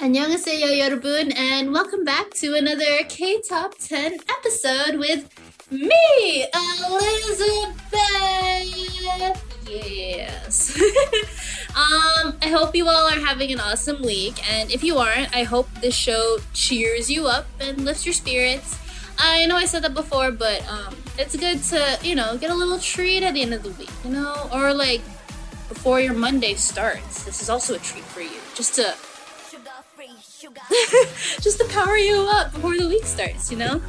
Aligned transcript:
Annyeonghaseyo 0.00 0.78
여러분 0.78 1.32
and 1.36 1.72
welcome 1.72 2.04
back 2.04 2.30
to 2.30 2.54
another 2.54 3.04
K-Top 3.08 3.76
10 3.78 4.18
episode 4.28 4.96
with 4.96 5.28
me, 5.70 6.46
Elizabeth. 6.86 7.92
Yes. 9.68 10.80
um, 11.76 12.34
I 12.40 12.48
hope 12.48 12.74
you 12.74 12.88
all 12.88 13.06
are 13.06 13.20
having 13.20 13.52
an 13.52 13.60
awesome 13.60 14.00
week 14.02 14.38
and 14.52 14.70
if 14.70 14.84
you 14.84 14.98
aren't, 14.98 15.34
I 15.34 15.42
hope 15.42 15.68
this 15.80 15.94
show 15.94 16.38
cheers 16.52 17.10
you 17.10 17.26
up 17.26 17.46
and 17.60 17.84
lifts 17.84 18.06
your 18.06 18.14
spirits. 18.14 18.78
I 19.18 19.46
know 19.46 19.56
I 19.56 19.64
said 19.64 19.82
that 19.82 19.94
before, 19.94 20.30
but 20.30 20.66
um, 20.68 20.94
it's 21.18 21.34
good 21.34 21.62
to, 21.64 21.98
you 22.02 22.14
know, 22.14 22.36
get 22.38 22.50
a 22.50 22.54
little 22.54 22.78
treat 22.78 23.24
at 23.24 23.34
the 23.34 23.42
end 23.42 23.52
of 23.52 23.64
the 23.64 23.70
week, 23.70 23.90
you 24.04 24.12
know, 24.12 24.48
or 24.52 24.72
like 24.72 25.02
before 25.68 26.00
your 26.00 26.14
Monday 26.14 26.54
starts. 26.54 27.24
This 27.24 27.42
is 27.42 27.50
also 27.50 27.74
a 27.74 27.78
treat 27.78 28.04
for 28.04 28.20
you, 28.20 28.40
just 28.54 28.76
to 28.76 28.94
just 31.41 31.59
to 31.59 31.65
power 31.69 31.97
you 31.97 32.25
up 32.29 32.53
before 32.53 32.77
the 32.77 32.87
week 32.87 33.05
starts, 33.05 33.51
you 33.51 33.57
know? 33.57 33.81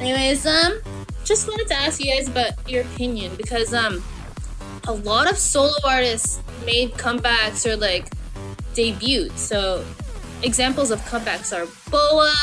Anyways, 0.00 0.46
um, 0.46 0.80
just 1.24 1.46
wanted 1.48 1.68
to 1.68 1.74
ask 1.74 2.02
you 2.02 2.12
guys 2.12 2.28
about 2.28 2.52
your 2.68 2.82
opinion 2.82 3.34
because 3.36 3.72
um 3.72 4.02
a 4.88 4.92
lot 4.92 5.30
of 5.30 5.38
solo 5.38 5.72
artists 5.84 6.40
made 6.66 6.92
comebacks 6.94 7.66
or 7.66 7.76
like 7.76 8.10
debuted. 8.74 9.36
So 9.36 9.84
examples 10.42 10.90
of 10.90 11.00
comebacks 11.02 11.52
are 11.56 11.66
Boa, 11.90 12.34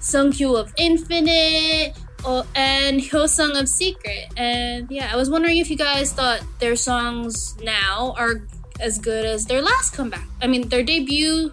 Sungkyu 0.00 0.58
of 0.58 0.72
Infinite, 0.76 1.96
oh, 2.24 2.44
and 2.54 3.00
Hyosung 3.00 3.58
of 3.58 3.68
Secret. 3.68 4.26
And 4.36 4.90
yeah, 4.90 5.10
I 5.12 5.16
was 5.16 5.30
wondering 5.30 5.58
if 5.58 5.70
you 5.70 5.76
guys 5.76 6.12
thought 6.12 6.42
their 6.58 6.76
songs 6.76 7.56
now 7.62 8.14
are 8.18 8.42
as 8.80 8.98
good 8.98 9.24
as 9.24 9.46
their 9.46 9.62
last 9.62 9.94
comeback. 9.94 10.26
I 10.42 10.46
mean, 10.46 10.68
their 10.68 10.82
debut 10.82 11.52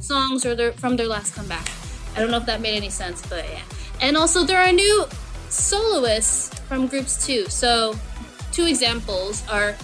songs 0.00 0.44
or 0.44 0.54
their 0.54 0.72
from 0.72 0.96
their 0.96 1.08
last 1.08 1.34
comeback. 1.34 1.68
I 2.16 2.20
don't 2.20 2.30
know 2.30 2.38
if 2.38 2.46
that 2.46 2.60
made 2.60 2.76
any 2.76 2.90
sense, 2.90 3.22
but 3.28 3.44
yeah. 3.48 3.62
And 4.00 4.16
also 4.16 4.44
there 4.44 4.58
are 4.58 4.72
new 4.72 5.06
soloists 5.48 6.58
from 6.60 6.86
groups 6.86 7.26
too. 7.26 7.46
So 7.48 7.94
two 8.52 8.66
examples 8.66 9.46
are 9.48 9.74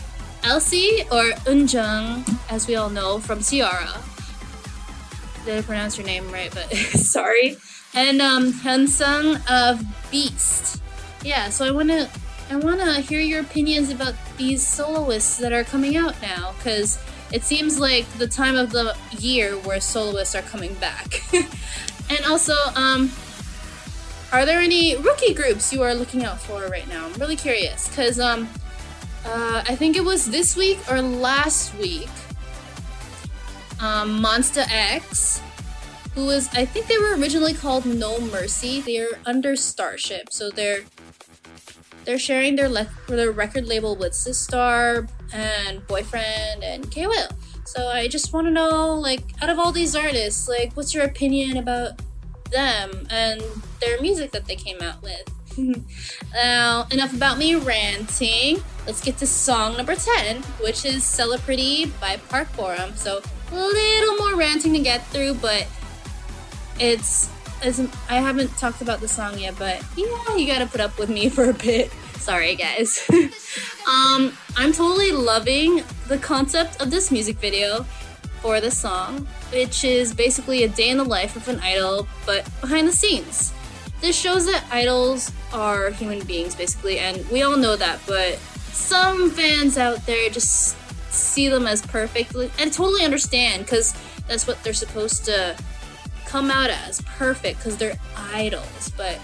Elsie 0.42 1.02
or 1.10 1.30
Eunjung, 1.46 2.28
as 2.50 2.66
we 2.66 2.76
all 2.76 2.90
know 2.90 3.18
from 3.18 3.40
T-ara. 3.40 4.00
Did 5.44 5.58
I 5.58 5.62
pronounce 5.62 5.96
your 5.96 6.06
name 6.06 6.30
right? 6.30 6.52
But 6.52 6.70
sorry. 6.74 7.56
And 7.94 8.20
um, 8.20 8.52
Hyunsung 8.52 9.40
of 9.50 9.84
Beast. 10.10 10.82
Yeah, 11.22 11.48
so 11.48 11.64
I 11.64 11.70
wanna 11.70 12.10
I 12.50 12.56
wanna 12.56 13.00
hear 13.00 13.20
your 13.20 13.40
opinions 13.40 13.90
about 13.90 14.14
these 14.36 14.66
soloists 14.66 15.38
that 15.38 15.52
are 15.52 15.64
coming 15.64 15.96
out 15.96 16.20
now, 16.20 16.54
because 16.58 16.98
it 17.34 17.42
seems 17.42 17.80
like 17.80 18.06
the 18.12 18.28
time 18.28 18.54
of 18.54 18.70
the 18.70 18.96
year 19.18 19.54
where 19.58 19.80
soloists 19.80 20.36
are 20.36 20.42
coming 20.42 20.72
back. 20.74 21.20
and 22.08 22.24
also, 22.26 22.54
um, 22.76 23.10
are 24.32 24.46
there 24.46 24.60
any 24.60 24.96
rookie 24.96 25.34
groups 25.34 25.72
you 25.72 25.82
are 25.82 25.96
looking 25.96 26.24
out 26.24 26.40
for 26.40 26.64
right 26.68 26.88
now? 26.88 27.06
I'm 27.06 27.12
really 27.14 27.34
curious 27.34 27.88
because 27.88 28.20
um, 28.20 28.48
uh, 29.26 29.64
I 29.66 29.74
think 29.74 29.96
it 29.96 30.04
was 30.04 30.30
this 30.30 30.56
week 30.56 30.78
or 30.88 31.02
last 31.02 31.74
week. 31.74 32.08
Um, 33.80 34.22
Monsta 34.22 34.64
X, 34.70 35.42
who 36.14 36.26
was 36.26 36.48
I 36.54 36.64
think 36.64 36.86
they 36.86 36.98
were 36.98 37.16
originally 37.16 37.52
called 37.52 37.84
No 37.84 38.20
Mercy. 38.20 38.80
They're 38.80 39.18
under 39.26 39.56
Starship, 39.56 40.32
so 40.32 40.50
they're 40.50 40.84
they're 42.04 42.20
sharing 42.20 42.54
their 42.54 42.68
le- 42.68 42.88
their 43.08 43.32
record 43.32 43.66
label 43.66 43.96
with 43.96 44.12
Sistar 44.12 45.08
and 45.34 45.86
Boyfriend 45.86 46.62
and 46.62 46.90
K 46.90 47.06
Will. 47.06 47.28
So 47.66 47.88
I 47.88 48.08
just 48.08 48.32
want 48.32 48.46
to 48.46 48.50
know, 48.50 48.94
like, 48.94 49.22
out 49.42 49.50
of 49.50 49.58
all 49.58 49.72
these 49.72 49.96
artists, 49.96 50.48
like, 50.48 50.72
what's 50.74 50.94
your 50.94 51.04
opinion 51.04 51.56
about 51.56 52.00
them 52.50 53.06
and 53.10 53.42
their 53.80 54.00
music 54.00 54.30
that 54.32 54.46
they 54.46 54.56
came 54.56 54.80
out 54.80 55.02
with? 55.02 55.30
now, 56.34 56.86
enough 56.90 57.14
about 57.14 57.38
me 57.38 57.54
ranting. 57.54 58.62
Let's 58.86 59.02
get 59.02 59.18
to 59.18 59.26
song 59.26 59.76
number 59.76 59.94
10, 59.94 60.42
which 60.62 60.84
is 60.84 61.02
Celepretty 61.02 61.90
by 62.00 62.16
Park 62.28 62.48
Boram. 62.56 62.94
So, 62.96 63.20
a 63.50 63.54
little 63.54 64.16
more 64.16 64.36
ranting 64.36 64.72
to 64.74 64.80
get 64.80 65.06
through, 65.08 65.34
but 65.34 65.66
it's 66.78 67.30
as 67.62 67.80
I 68.08 68.16
haven't 68.16 68.56
talked 68.58 68.82
about 68.82 69.00
the 69.00 69.08
song 69.08 69.38
yet, 69.38 69.54
but 69.58 69.82
yeah, 69.96 70.36
you 70.36 70.46
gotta 70.46 70.66
put 70.66 70.80
up 70.80 70.98
with 70.98 71.08
me 71.08 71.28
for 71.30 71.48
a 71.48 71.54
bit. 71.54 71.90
Sorry, 72.24 72.54
guys. 72.54 73.06
um, 73.86 74.32
I'm 74.56 74.72
totally 74.72 75.12
loving 75.12 75.82
the 76.08 76.16
concept 76.16 76.80
of 76.80 76.90
this 76.90 77.10
music 77.12 77.36
video 77.36 77.82
for 78.40 78.62
the 78.62 78.70
song, 78.70 79.28
which 79.52 79.84
is 79.84 80.14
basically 80.14 80.62
a 80.62 80.68
day 80.68 80.88
in 80.88 80.96
the 80.96 81.04
life 81.04 81.36
of 81.36 81.46
an 81.48 81.60
idol, 81.60 82.08
but 82.24 82.48
behind 82.62 82.88
the 82.88 82.92
scenes. 82.92 83.52
This 84.00 84.18
shows 84.18 84.46
that 84.46 84.64
idols 84.72 85.32
are 85.52 85.90
human 85.90 86.24
beings, 86.24 86.54
basically, 86.54 86.98
and 86.98 87.28
we 87.28 87.42
all 87.42 87.58
know 87.58 87.76
that, 87.76 88.00
but 88.06 88.38
some 88.72 89.28
fans 89.28 89.76
out 89.76 90.06
there 90.06 90.30
just 90.30 90.78
see 91.12 91.48
them 91.48 91.66
as 91.66 91.82
perfect, 91.82 92.34
and 92.34 92.72
totally 92.72 93.04
understand 93.04 93.66
because 93.66 93.94
that's 94.28 94.46
what 94.46 94.64
they're 94.64 94.72
supposed 94.72 95.26
to 95.26 95.54
come 96.24 96.50
out 96.50 96.70
as 96.70 97.02
perfect 97.02 97.58
because 97.58 97.76
they're 97.76 97.98
idols, 98.16 98.90
but 98.96 99.20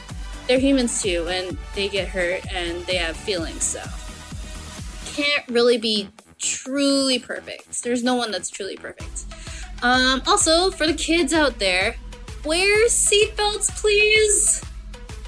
they're 0.51 0.59
humans 0.59 1.01
too, 1.01 1.29
and 1.29 1.57
they 1.77 1.89
get 1.89 2.09
hurt 2.09 2.45
and 2.53 2.85
they 2.87 2.97
have 2.97 3.17
feelings, 3.17 3.63
so 3.63 3.81
can't 5.13 5.47
really 5.49 5.79
be 5.79 6.09
truly 6.41 7.21
perfect. 7.21 7.85
There's 7.85 8.03
no 8.03 8.17
one 8.17 8.33
that's 8.33 8.51
truly 8.51 8.77
perfect. 8.77 9.27
Um, 9.85 10.21
also, 10.27 10.73
for 10.73 10.89
the 10.89 10.95
kids 10.95 11.33
out 11.33 11.61
there, 11.61 11.95
wear 12.45 12.89
seatbelts, 12.89 13.81
please. 13.81 14.61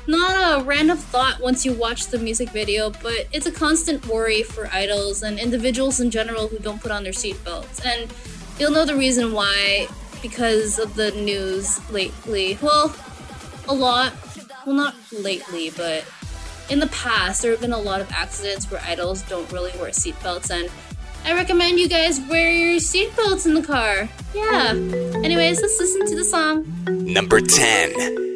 Not 0.08 0.60
a 0.60 0.64
random 0.64 0.98
thought 0.98 1.38
once 1.40 1.64
you 1.64 1.72
watch 1.72 2.08
the 2.08 2.18
music 2.18 2.50
video, 2.50 2.90
but 2.90 3.28
it's 3.32 3.46
a 3.46 3.52
constant 3.52 4.04
worry 4.08 4.42
for 4.42 4.66
idols 4.72 5.22
and 5.22 5.38
individuals 5.38 6.00
in 6.00 6.10
general 6.10 6.48
who 6.48 6.58
don't 6.58 6.82
put 6.82 6.90
on 6.90 7.04
their 7.04 7.12
seatbelts. 7.12 7.86
And 7.86 8.12
you'll 8.58 8.72
know 8.72 8.84
the 8.84 8.96
reason 8.96 9.32
why 9.32 9.86
because 10.20 10.80
of 10.80 10.96
the 10.96 11.12
news 11.12 11.78
lately. 11.92 12.58
Well, 12.60 12.92
a 13.68 13.74
lot. 13.74 14.14
Well, 14.66 14.76
not 14.76 14.94
lately, 15.12 15.70
but 15.70 16.04
in 16.70 16.78
the 16.78 16.86
past, 16.88 17.42
there 17.42 17.50
have 17.50 17.60
been 17.60 17.72
a 17.72 17.78
lot 17.78 18.00
of 18.00 18.10
accidents 18.12 18.70
where 18.70 18.80
idols 18.86 19.22
don't 19.22 19.50
really 19.50 19.72
wear 19.78 19.90
seatbelts, 19.90 20.50
and 20.50 20.70
I 21.24 21.34
recommend 21.34 21.78
you 21.78 21.88
guys 21.88 22.20
wear 22.28 22.50
your 22.50 22.78
seatbelts 22.78 23.46
in 23.46 23.54
the 23.54 23.62
car. 23.62 24.08
Yeah. 24.34 24.70
Anyways, 25.24 25.60
let's 25.60 25.78
listen 25.78 26.06
to 26.06 26.16
the 26.16 26.24
song. 26.24 26.66
Number 26.86 27.40
10. 27.40 28.31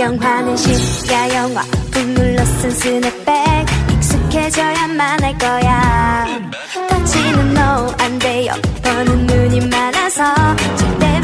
영화는 0.00 0.56
시야 0.56 1.34
영화. 1.34 1.62
불물러 1.90 2.42
쓴 2.46 2.70
스냅백. 2.70 3.34
익숙해져야만 3.92 5.22
할 5.22 5.36
거야. 5.36 6.26
터치는 6.88 7.50
no 7.50 7.94
안 7.98 8.18
돼요. 8.18 8.54
버는 8.82 9.26
눈이 9.26 9.60
많아서. 9.66 10.24
절대 10.76 11.20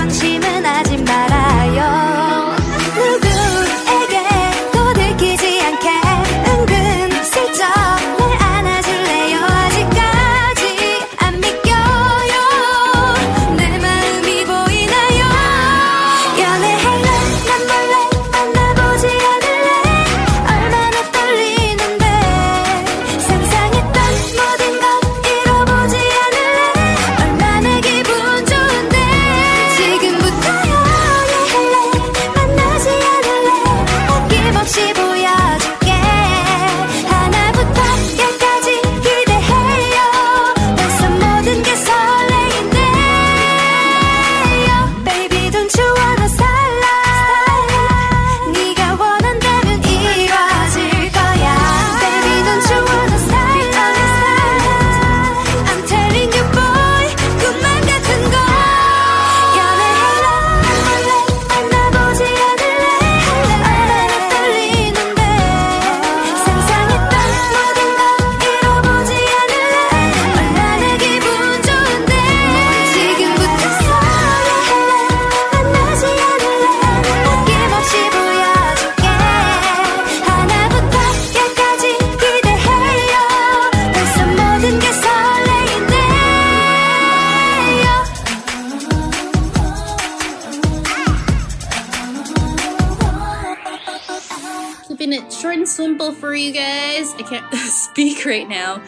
for 96.13 96.35
you 96.35 96.53
guys. 96.53 97.15
I 97.15 97.23
can't 97.23 97.55
speak 97.55 98.25
right 98.25 98.49
now, 98.49 98.83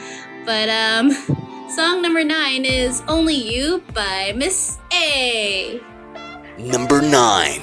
but 0.44 0.68
um, 0.68 1.10
song 1.70 2.02
number 2.02 2.24
nine 2.24 2.64
is 2.64 3.02
Only 3.08 3.34
You 3.34 3.82
by 3.94 4.32
Miss 4.36 4.78
A. 4.92 5.80
Number 6.58 7.00
nine. 7.00 7.62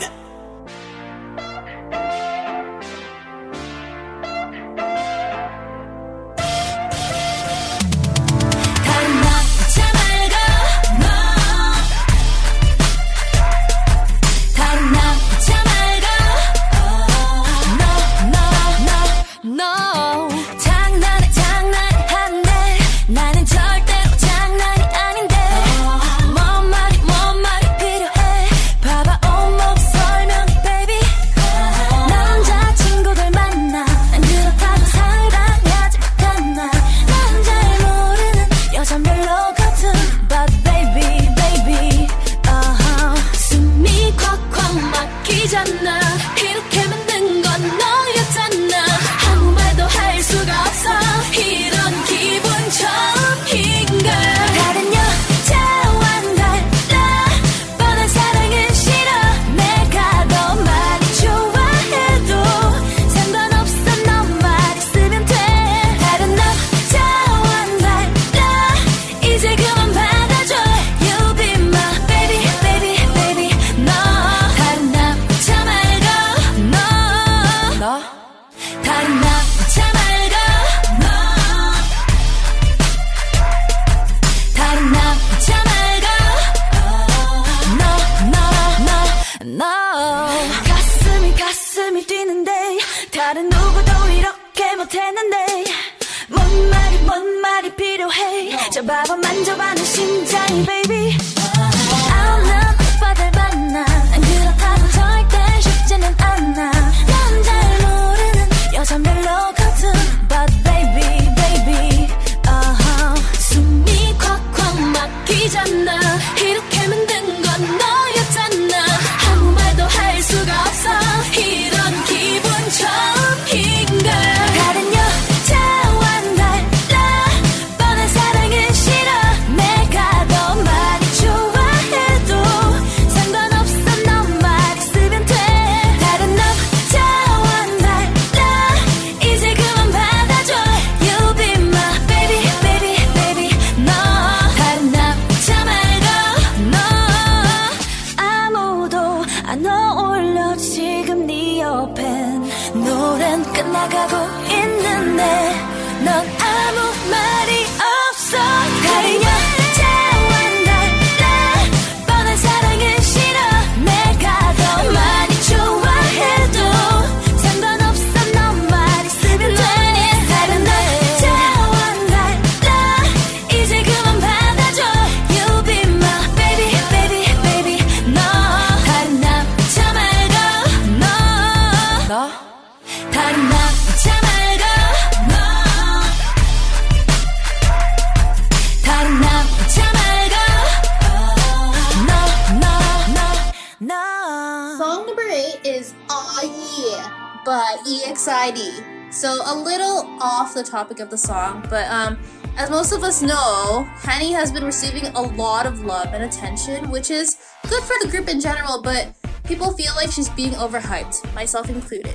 So 199.26 199.42
a 199.44 199.58
little 199.58 200.06
off 200.22 200.54
the 200.54 200.62
topic 200.62 201.00
of 201.00 201.10
the 201.10 201.18
song, 201.18 201.66
but 201.68 201.90
um, 201.90 202.16
as 202.58 202.70
most 202.70 202.92
of 202.92 203.04
us 203.04 203.24
know, 203.24 203.90
Hani 203.98 204.32
has 204.34 204.52
been 204.52 204.64
receiving 204.64 205.08
a 205.16 205.20
lot 205.20 205.66
of 205.66 205.84
love 205.84 206.14
and 206.14 206.26
attention, 206.26 206.92
which 206.92 207.10
is 207.10 207.36
good 207.68 207.82
for 207.82 207.96
the 208.04 208.08
group 208.12 208.30
in 208.30 208.40
general, 208.40 208.84
but 208.84 209.16
people 209.44 209.72
feel 209.72 209.96
like 209.96 210.12
she's 210.12 210.30
being 210.30 210.52
overhyped, 210.52 211.34
myself 211.34 211.70
included. 211.70 212.14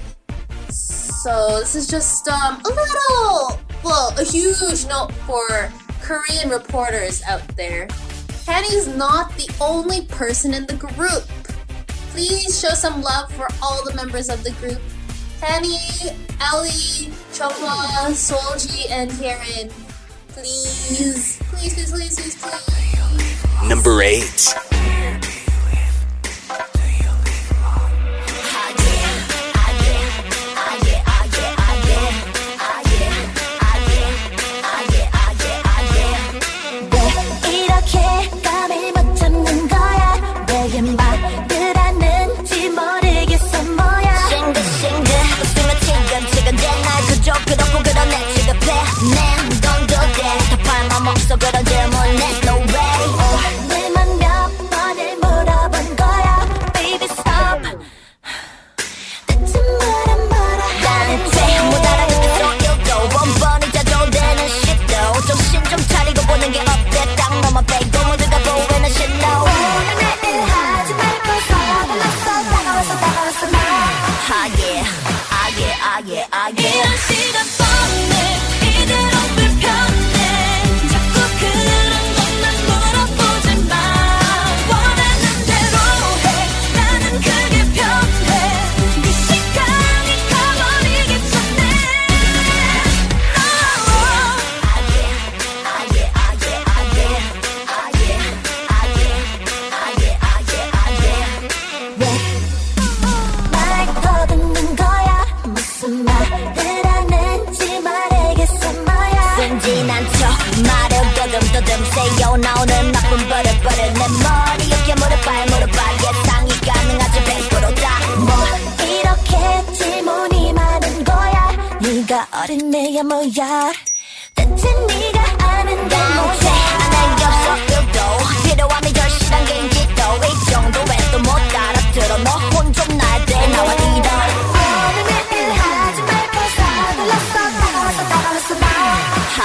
So 0.69 1.59
this 1.59 1.75
is 1.75 1.89
just 1.89 2.29
um, 2.29 2.63
a 2.65 2.69
little, 2.69 3.61
well, 3.83 4.15
a 4.17 4.23
huge 4.23 4.87
note 4.87 5.11
for 5.27 5.69
Korean 6.01 6.49
reporters 6.49 7.25
out 7.25 7.43
there. 7.57 7.89
Hani's 8.47 8.87
not 8.87 9.37
the 9.37 9.53
only 9.61 10.05
person 10.05 10.55
in 10.55 10.65
the 10.65 10.77
group. 10.77 11.25
Please 12.13 12.61
show 12.61 12.69
some 12.69 13.03
love 13.03 13.33
for 13.33 13.49
all 13.61 13.85
the 13.85 13.95
members 13.97 14.29
of 14.29 14.45
the 14.45 14.53
group 14.53 14.81
Penny, 15.41 15.79
Ellie, 16.53 17.09
Chopla, 17.33 18.13
Solji, 18.13 18.91
and 18.91 19.11
Karen. 19.19 19.71
Please, 20.29 21.39
please, 21.49 21.75
please, 21.75 21.91
please, 21.91 22.15
please, 22.15 22.37
please. 22.37 23.69
Number 23.69 24.03
eight. 24.03 24.55
brother, 51.41 51.63
they're 51.65 51.91
more 51.91 52.13
less. 52.21 52.45
No 52.45 52.60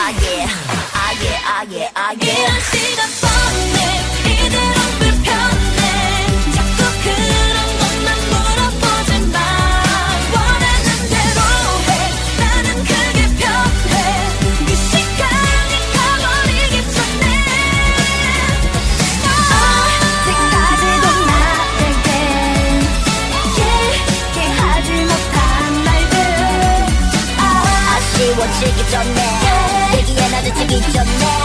아 0.06 0.10
yeah 0.22 0.46
아 0.94 1.18
yeah 1.18 1.42
아 1.50 1.66
yeah 1.66 1.90
아 1.96 2.14
yeah 2.14 2.38
이런 2.46 2.62
시간 2.70 3.10
뻔해. 3.22 3.76
이대로 4.30 4.78
불편해. 5.00 5.82
자꾸 6.54 6.80
그런 7.02 7.58
것만 7.80 8.08
물어보지 8.30 9.12
마 9.34 9.38
원하는 10.30 10.88
대로 11.10 11.40
해. 11.88 11.90
나는 12.38 12.68
그게 12.86 13.20
편해. 13.40 13.94
그 14.68 14.70
시간이 14.76 15.74
가버리기 15.96 16.76
전에. 16.94 17.26
아직까지도 20.22 21.06
나에게 21.26 22.08
얘기하지 23.58 24.88
못한 25.02 25.34
말들. 25.84 26.14
아, 27.40 27.42
아쉬워지기 27.98 28.78
전에 28.92 29.45
to 30.52 30.68
get 30.68 30.94
your 30.94 31.06
man. 31.06 31.45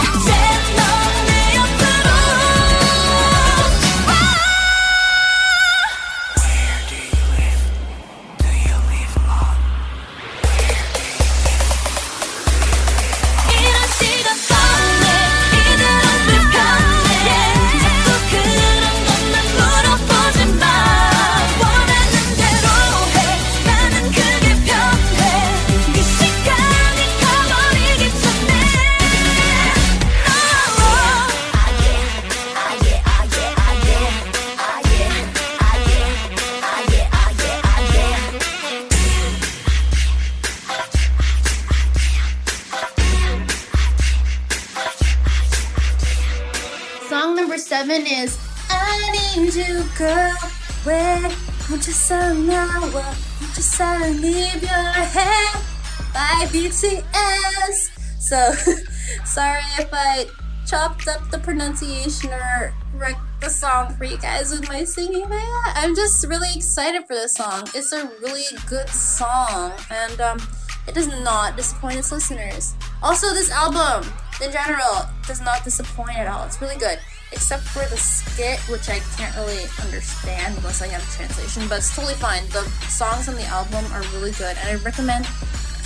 By 56.13 56.47
BTS 56.49 58.19
So 58.19 58.51
sorry 59.25 59.61
if 59.79 59.89
I 59.91 60.25
chopped 60.65 61.07
up 61.07 61.29
the 61.31 61.39
pronunciation 61.39 62.31
or 62.31 62.73
wrecked 62.93 63.19
the 63.41 63.49
song 63.49 63.95
for 63.95 64.05
you 64.05 64.17
guys 64.17 64.51
with 64.51 64.67
my 64.67 64.83
singing 64.83 65.27
but 65.27 65.35
yeah 65.35 65.73
I'm 65.75 65.95
just 65.95 66.25
really 66.27 66.49
excited 66.55 67.05
for 67.07 67.15
this 67.15 67.33
song 67.33 67.67
it's 67.73 67.91
a 67.91 68.05
really 68.21 68.43
good 68.67 68.87
song 68.89 69.73
and 69.89 70.21
um 70.21 70.39
it 70.87 70.93
does 70.93 71.07
not 71.07 71.57
disappoint 71.57 71.97
its 71.97 72.11
listeners 72.11 72.75
also 73.01 73.33
this 73.33 73.49
album 73.49 74.05
in 74.41 74.51
general 74.51 75.05
does 75.27 75.41
not 75.41 75.63
disappoint 75.63 76.17
at 76.17 76.27
all. 76.27 76.45
It's 76.45 76.61
really 76.61 76.77
good. 76.77 76.99
Except 77.31 77.63
for 77.63 77.85
the 77.89 77.97
skit, 77.97 78.59
which 78.67 78.89
I 78.89 78.99
can't 79.15 79.33
really 79.37 79.63
understand 79.79 80.57
unless 80.57 80.81
I 80.81 80.87
have 80.87 81.01
a 81.01 81.11
translation, 81.15 81.63
but 81.69 81.77
it's 81.77 81.95
totally 81.95 82.15
fine. 82.15 82.43
The 82.49 82.63
songs 82.89 83.29
on 83.29 83.35
the 83.35 83.45
album 83.45 83.85
are 83.93 84.01
really 84.17 84.31
good, 84.31 84.57
and 84.57 84.67
I 84.67 84.75
recommend 84.83 85.25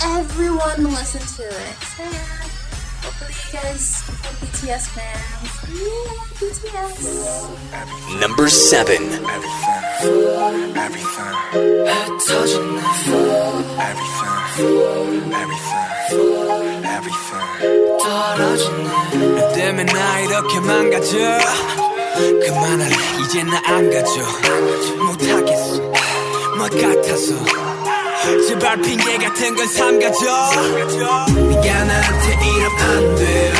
everyone 0.03 0.83
listen 0.93 1.21
to 1.37 1.43
it. 1.47 1.75
So 1.95 2.03
yeah, 2.03 2.09
hopefully 3.03 3.33
you 3.33 3.59
guys 3.59 3.85
are 4.25 4.35
BTS 4.41 4.85
fans. 4.95 5.51
Yeah, 5.71 6.39
BTS. 6.39 8.19
Number 8.19 8.47
7. 8.49 8.95
Everything, 8.95 9.83
everything, 10.77 11.33
터진 12.27 12.55
everything, 13.87 14.35
everything, 15.41 16.85
everything. 16.85 17.47
떨어지네 18.01 18.87
너 19.35 19.51
때문에 19.53 19.85
나 19.93 20.19
이렇게 20.19 20.59
망가져 20.59 21.17
그만할래 22.43 22.95
이제 23.23 23.43
나 23.43 23.61
안 23.65 23.89
가져 23.89 24.21
못하겠어 25.05 25.81
뭐 26.57 26.67
같아서 26.67 27.64
제발 28.26 28.80
핑계 28.82 29.18
같은 29.18 29.54
건 29.54 29.68
삼가져 29.68 30.50
네가 30.56 31.84
나한테 31.84 32.38
이러면 32.44 32.82
안돼 32.82 33.52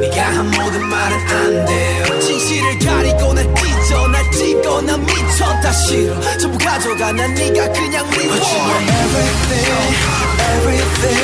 네가 0.00 0.26
한 0.26 0.50
모든 0.50 0.86
말은 0.86 1.16
안돼 1.26 2.20
진실을 2.20 2.78
가리고 2.78 3.32
날 3.32 3.48
찢어 3.54 4.08
날 4.08 4.30
찢고 4.30 4.82
난 4.82 5.00
미쳐. 5.06 5.22
다 5.62 5.72
싫어 5.72 6.20
전부 6.36 6.58
가져가 6.58 7.12
난 7.12 7.32
네가 7.32 7.72
그냥 7.72 8.08
미워 8.10 8.34
But 8.34 8.44
you 8.44 8.60
are 8.60 8.82
everything 8.92 9.66
everything 10.52 11.16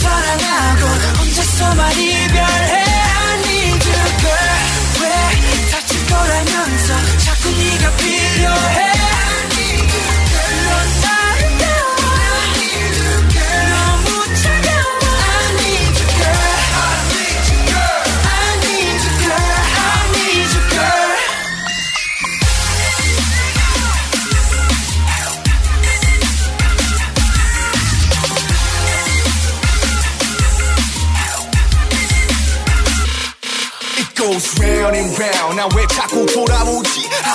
사랑하고 0.00 0.86
혼자서만 1.18 1.92
이별해. 1.92 2.72
I 2.72 3.38
need 3.44 3.88
you 3.88 4.04
girl. 4.20 4.50
왜 5.02 5.70
다칠 5.70 6.06
거라면서 6.06 6.94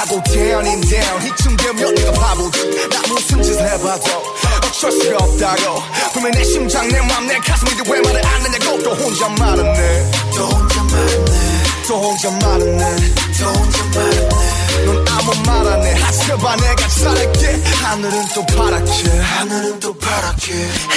하고 0.05 0.21
down 0.23 0.65
and 0.65 0.87
down. 0.87 1.25
이쯤 1.25 1.57
되면 1.57 1.95
내가 1.95 2.11
바보지. 2.11 2.87
나 2.89 3.01
무슨 3.07 3.41
짓을 3.41 3.61
해봐도 3.67 4.23
어쩔 4.67 4.91
수가 4.91 5.17
없다고. 5.17 5.81
분명 6.13 6.31
내 6.31 6.43
심장, 6.43 6.87
내 6.89 7.01
맘, 7.01 7.25
내 7.27 7.37
가슴인데 7.39 7.83
왜 7.91 8.01
말을 8.01 8.25
안 8.25 8.41
하냐고. 8.41 8.83
또 8.83 8.93
혼자 8.93 9.27
말았네. 9.29 10.11
또 10.35 10.45
혼자 10.45 10.81
말았네 10.83 11.63
또 11.87 11.95
혼자 12.01 12.31
말았네. 12.31 13.13
또 13.39 13.45
혼자 13.49 13.83
말았네 13.95 14.29
넌 14.85 15.05
아무 15.09 15.31
말 15.45 15.67
안 15.67 15.83
해. 15.83 15.93
하지마 15.93 16.55
내가 16.55 16.87
잘할게. 16.87 17.61
하늘은 17.83 18.25
또 18.35 18.45
파랗게. 18.45 19.19
하늘은 19.19 19.79
또 19.79 19.97
파랗게 19.97 20.53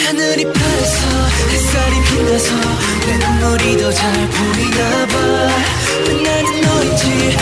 하늘이 0.07 0.45
파래서 0.45 1.27
햇살이 1.51 2.03
빛나서 2.05 2.51
내 3.07 3.17
눈물이 3.19 3.79
더 3.79 3.93
잘 3.93 4.13
보이나 4.29 5.07
봐 5.07 5.19
왜 6.07 6.23
나는 6.23 6.61
너인지 6.61 7.37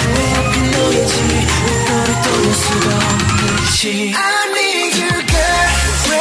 왜 1.23 1.47
너를 1.89 2.23
떠날 2.23 2.53
수가 2.55 2.87
없는지 2.97 4.13
I 4.15 4.49
need 4.51 5.03
you 5.03 5.27
girl 5.27 5.69
왜 6.11 6.13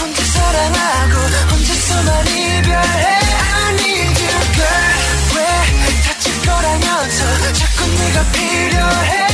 혼자 0.00 0.22
사랑하고 0.24 1.14
혼자서만 1.50 2.26
이별해 2.26 3.04
I 3.06 3.74
need 3.74 4.22
you 4.24 4.40
girl 4.54 4.84
왜 5.36 5.38
다칠 6.02 6.24
거라면서 6.42 7.52
자꾸 7.52 7.86
네가 7.86 8.32
필요해 8.32 9.24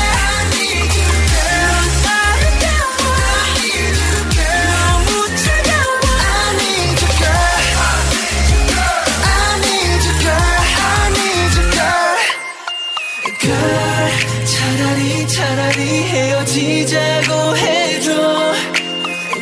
지자고 16.50 17.56
해줘 17.56 18.13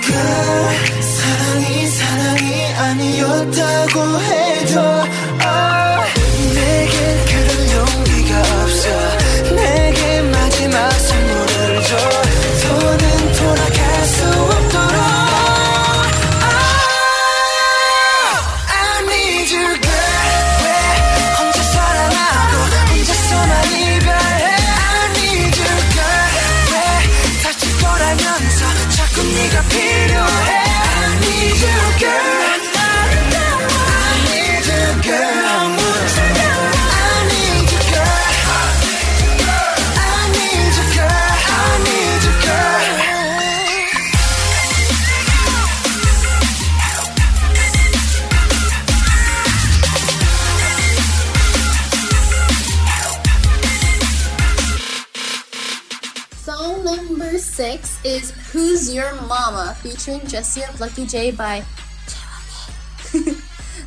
그 0.04 0.12
사랑이 1.00 1.86
사랑이 1.86 2.64
아니었다고 2.74 4.20
해 4.20 4.47
featuring 60.08 60.26
Jessi 60.26 60.68
of 60.68 60.80
Lucky 60.80 61.06
J 61.06 61.30
by 61.30 61.60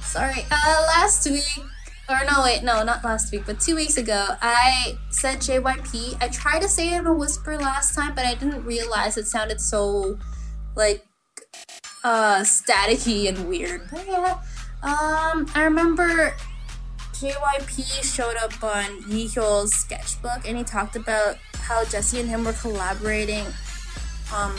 Sorry, 0.02 0.46
uh, 0.52 0.86
last 0.88 1.30
week, 1.30 1.66
or 2.10 2.20
no, 2.30 2.44
wait, 2.44 2.64
no, 2.64 2.84
not 2.84 3.04
last 3.04 3.32
week, 3.32 3.44
but 3.46 3.60
two 3.60 3.76
weeks 3.76 3.98
ago, 3.98 4.28
I 4.42 4.98
said 5.10 5.40
JYP. 5.40 6.22
I 6.22 6.28
tried 6.28 6.62
to 6.62 6.70
say 6.70 6.94
it 6.94 7.00
in 7.00 7.08
a 7.08 7.14
whisper 7.14 7.58
last 7.58 7.96
time, 7.96 8.14
but 8.14 8.26
I 8.26 8.36
didn't 8.36 8.64
realize 8.66 9.18
it 9.18 9.26
sounded 9.26 9.62
so, 9.62 10.20
like, 10.76 11.06
uh, 12.04 12.42
staticky 12.42 13.28
and 13.30 13.48
weird. 13.48 13.90
But 13.90 14.06
yeah, 14.06 14.42
um, 14.84 15.48
I 15.56 15.64
remember 15.64 16.36
JYP 17.14 18.04
showed 18.04 18.36
up 18.38 18.64
on 18.64 19.02
Yoo 19.08 19.28
Hee-yeol's 19.28 19.74
sketchbook 19.74 20.48
and 20.48 20.58
he 20.58 20.64
talked 20.64 20.96
about 20.96 21.38
how 21.54 21.84
Jessi 21.86 22.20
and 22.20 22.30
him 22.30 22.44
were 22.44 22.54
collaborating, 22.54 23.46
um, 24.36 24.56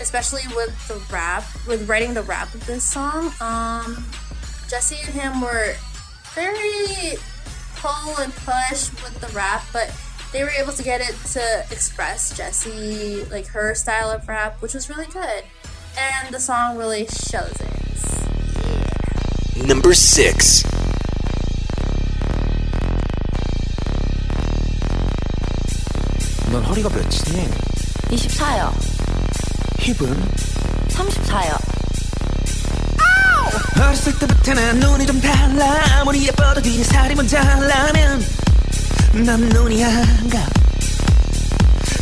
especially 0.00 0.42
with 0.54 0.88
the 0.88 1.00
rap, 1.12 1.44
with 1.66 1.88
writing 1.88 2.14
the 2.14 2.22
rap 2.22 2.52
of 2.54 2.64
this 2.66 2.84
song. 2.84 3.26
Um, 3.40 4.04
Jessi 4.68 5.04
and 5.04 5.14
him 5.14 5.40
were 5.40 5.74
very 6.34 7.18
pull 7.76 8.16
and 8.18 8.32
push 8.34 8.90
with 9.02 9.20
the 9.20 9.28
rap, 9.34 9.62
but 9.72 9.92
they 10.32 10.42
were 10.42 10.50
able 10.50 10.72
to 10.72 10.82
get 10.82 11.00
it 11.00 11.14
to 11.32 11.64
express 11.70 12.32
Jessi, 12.38 13.30
like 13.30 13.46
her 13.48 13.74
style 13.74 14.10
of 14.10 14.26
rap, 14.28 14.60
which 14.62 14.74
was 14.74 14.88
really 14.88 15.06
good. 15.06 15.44
And 15.98 16.34
the 16.34 16.40
song 16.40 16.78
really 16.78 17.06
shows 17.06 17.54
it. 17.60 17.68
Number 19.66 19.94
six. 19.94 20.64
넌 26.50 26.62
허리가 26.64 26.88
24요. 28.10 28.91
힙은? 29.82 30.28
34요. 30.90 31.72
어렸을 33.80 34.16
때부터 34.16 34.54
난 34.54 34.78
눈이 34.78 35.06
좀 35.06 35.20
달라 35.20 35.98
아무리 35.98 36.26
예뻐도 36.28 36.62
뒤에 36.62 36.84
살이 36.84 37.14
모자라면 37.16 38.24
넌 39.26 39.40
눈이 39.48 39.84
안가 39.84 40.38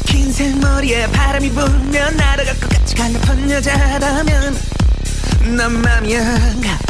긴 0.06 0.30
생머리에 0.30 1.06
바람이 1.06 1.50
불면 1.50 2.16
날아갈 2.16 2.60
것 2.60 2.68
같이 2.68 2.94
갈라픈 2.94 3.50
여자라면 3.50 4.56
넌 5.56 5.72
맘이 5.80 6.16
안가 6.16 6.89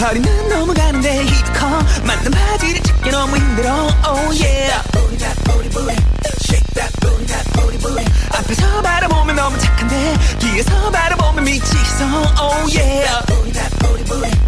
허리는 0.00 0.48
넘어가는데 0.48 1.24
힙이 1.24 1.42
커 1.54 1.66
맞는 2.06 2.30
바지를 2.30 2.82
찾기 2.82 3.10
너무 3.10 3.36
힘들어 3.36 3.72
oh 4.06 4.42
yeah 4.42 4.82
Shake 6.44 6.66
that 6.74 6.92
booty, 7.00 7.24
that 7.26 7.52
booty, 7.52 7.78
booty. 7.78 8.04
앞에서 8.30 8.82
바라보면 8.82 9.36
너무 9.36 9.58
착한데 9.58 10.14
뒤에서 10.38 10.90
바라보면 10.90 11.44
미치겠어 11.44 12.04
oh 12.40 12.54
yeah 12.70 12.70
Shake 12.70 13.04
that 13.04 13.26
booty, 13.26 13.50
that 13.52 13.78
booty, 13.78 14.04
booty. 14.04 14.47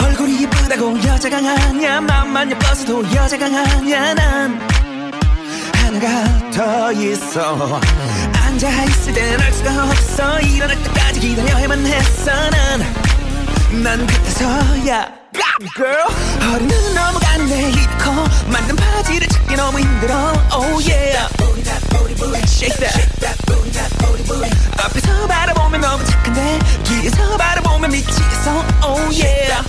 예쁘다고 0.71 0.97
여자가 1.03 1.37
아냐 1.37 1.99
맘만 2.01 2.51
예뻐서도 2.51 3.03
여자가 3.13 3.45
아냐 3.45 4.13
난 4.13 4.59
하나가 5.75 6.49
더 6.51 6.91
있어. 6.93 7.79
앉아있을 8.33 9.13
땐알 9.13 9.51
수가 9.53 9.83
없어. 9.83 10.39
일어날 10.39 10.81
때까지 10.83 11.19
기다려야만 11.19 11.85
했어. 11.85 12.31
난난 13.71 14.07
그때서야. 14.07 15.21
Girl? 15.75 16.07
허리는 16.41 16.95
넘어가는데 16.95 17.69
이커 17.69 18.11
만든 18.51 18.75
바지를 18.75 19.27
찾기 19.27 19.55
너무 19.55 19.79
힘들어. 19.79 20.33
Oh 20.53 20.89
yeah 20.89 21.27
Shake 22.47 22.77
that. 22.77 23.11
앞에서 24.77 25.27
바라보면 25.27 25.81
너무 25.81 26.05
착한데 26.05 26.59
뒤에서 26.83 27.37
바라보면 27.37 27.89
미치겠어. 27.91 28.65
Oh 28.83 29.01
yeah. 29.11 29.63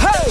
Hey. 0.00 0.30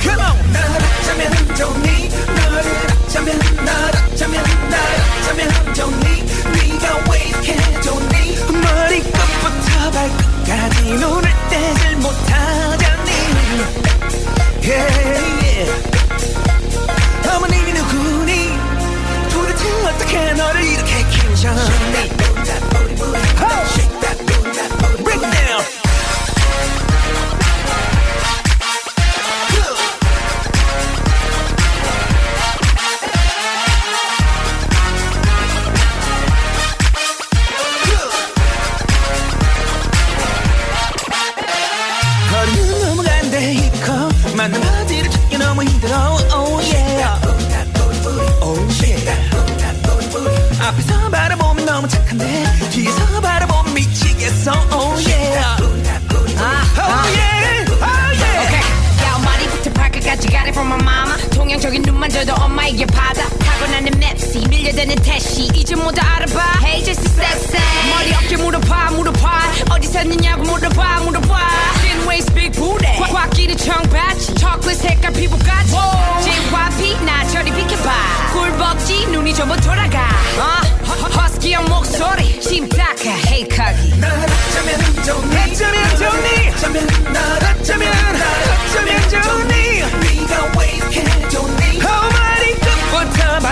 Come 0.00 0.20
on. 0.20 0.52
날 0.52 0.62
어쩌면 0.82 1.54
좋니 1.54 2.08
너를 2.08 2.64
어쩌면 3.04 3.38
날 3.64 3.68
어쩌면 4.12 4.44
날 4.70 4.76
어쩌면 5.20 5.74
좋니 5.74 6.06
네가 6.52 7.04
왜 7.10 7.18
이렇게 7.28 7.80
좋니? 7.80 8.36
머리끝부터 8.60 9.90
발끝까지 9.92 10.82
눈을 10.94 11.30
떼질 11.50 11.96
못하잖니. 11.96 13.10
Yeah, 14.62 14.86
yeah. 15.42 15.70
어머님이 17.36 17.72
누구니 17.72 18.51
어떻게 19.85 20.33
너를 20.33 20.63
이렇게 20.63 21.03
키우셨 21.09 21.57
동양적인 61.62 61.82
눈만 61.82 62.10
줘도 62.10 62.34
엄마에게 62.34 62.84
받아. 62.86 63.28
타고나는 63.28 63.92
맵시 63.96 64.40
밀려드는 64.48 64.96
태시. 64.96 65.44
이제 65.54 65.76
모두 65.76 66.00
알아봐. 66.00 66.58
Hey 66.60 66.82
just 66.84 67.04
sexy 67.08 67.62
머리 67.88 68.12
어깨 68.14 68.36
물어봐 68.36 68.90
물어봐. 68.90 69.42
어디 69.70 69.86
샀느냐고 69.86 70.42
물어봐 70.42 71.00
물어봐. 71.02 71.38
Thin 71.82 72.00
waist 72.08 72.34
big 72.34 72.50
booty. 72.58 72.98
꽉끼는 72.98 73.56
청바지. 73.56 74.34
초콜릿 74.34 74.76
색깔 74.76 75.12
피부까지. 75.12 75.70
JYP 76.24 77.04
나 77.04 77.24
저리 77.28 77.52
비켜봐. 77.52 77.92
꿀벅지 78.32 79.06
눈이 79.06 79.32
전부 79.32 79.56
돌아가. 79.60 80.08
어? 80.38 80.82
허스키한 81.16 81.64
목소리. 81.66 82.40
헤이카기 83.30 83.92
어쩌면 84.02 85.04
좋니? 85.04 85.36
어쩌면 85.52 85.96
좋니? 85.96 87.12
날 87.12 87.56
어쩌면 87.60 87.92
어쩌면 88.68 89.10
좋니? 89.10 89.52
네가 90.26 90.52
왜 90.58 90.70
이렇게 90.76 91.28
좋니 91.28 91.51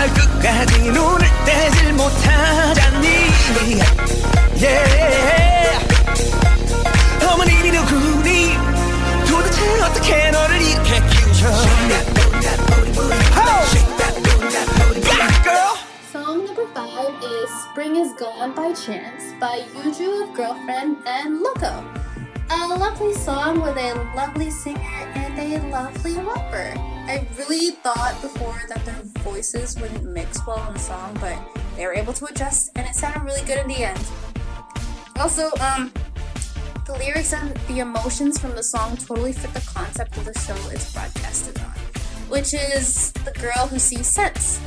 발끝까지 0.00 0.90
눈을 0.90 1.26
떼질 1.44 1.92
못하잖니 1.92 3.08
yeah. 4.56 5.86
어머니 7.30 7.52
니 7.62 7.70
누구니 7.70 8.56
도대체 9.28 9.82
어떻게 9.82 10.30
너를 10.30 10.62
이렇게 10.62 11.00
키우셨니 11.06 11.88
Back 15.04 15.42
girl 15.44 15.76
Song 16.10 16.44
number 16.44 16.66
five 16.72 17.14
is 17.22 17.50
Spring 17.70 17.96
is 17.96 18.14
Gone 18.16 18.54
by 18.54 18.72
Chance 18.72 19.34
by 19.38 19.60
Yuju 19.74 20.22
of 20.22 20.34
Girlfriend 20.34 20.96
and 21.06 21.42
Loco. 21.42 21.84
A 22.53 22.67
lovely 22.67 23.13
song 23.13 23.61
with 23.61 23.77
a 23.77 23.93
lovely 24.13 24.51
singer 24.51 24.79
and 24.79 25.39
a 25.39 25.69
lovely 25.69 26.15
rapper. 26.15 26.73
I 27.07 27.25
really 27.37 27.71
thought 27.71 28.21
before 28.21 28.61
that 28.67 28.83
their 28.83 29.01
voices 29.23 29.79
wouldn't 29.79 30.03
mix 30.03 30.45
well 30.45 30.67
in 30.67 30.73
the 30.73 30.79
song, 30.79 31.17
but 31.21 31.39
they 31.77 31.85
were 31.85 31.93
able 31.93 32.11
to 32.11 32.25
adjust 32.25 32.71
and 32.75 32.85
it 32.85 32.93
sounded 32.93 33.23
really 33.23 33.41
good 33.45 33.59
in 33.59 33.69
the 33.69 33.85
end. 33.85 34.05
Also, 35.15 35.49
um, 35.61 35.93
the 36.85 36.93
lyrics 36.99 37.31
and 37.31 37.55
the 37.69 37.79
emotions 37.79 38.37
from 38.37 38.51
the 38.51 38.63
song 38.63 38.97
totally 38.97 39.31
fit 39.31 39.53
the 39.53 39.71
concept 39.73 40.17
of 40.17 40.25
the 40.25 40.37
show 40.39 40.55
it's 40.71 40.91
broadcasted 40.93 41.57
on, 41.59 41.71
which 42.27 42.53
is 42.53 43.13
the 43.13 43.31
girl 43.39 43.67
who 43.67 43.79
sees 43.79 44.07
sense. 44.07 44.59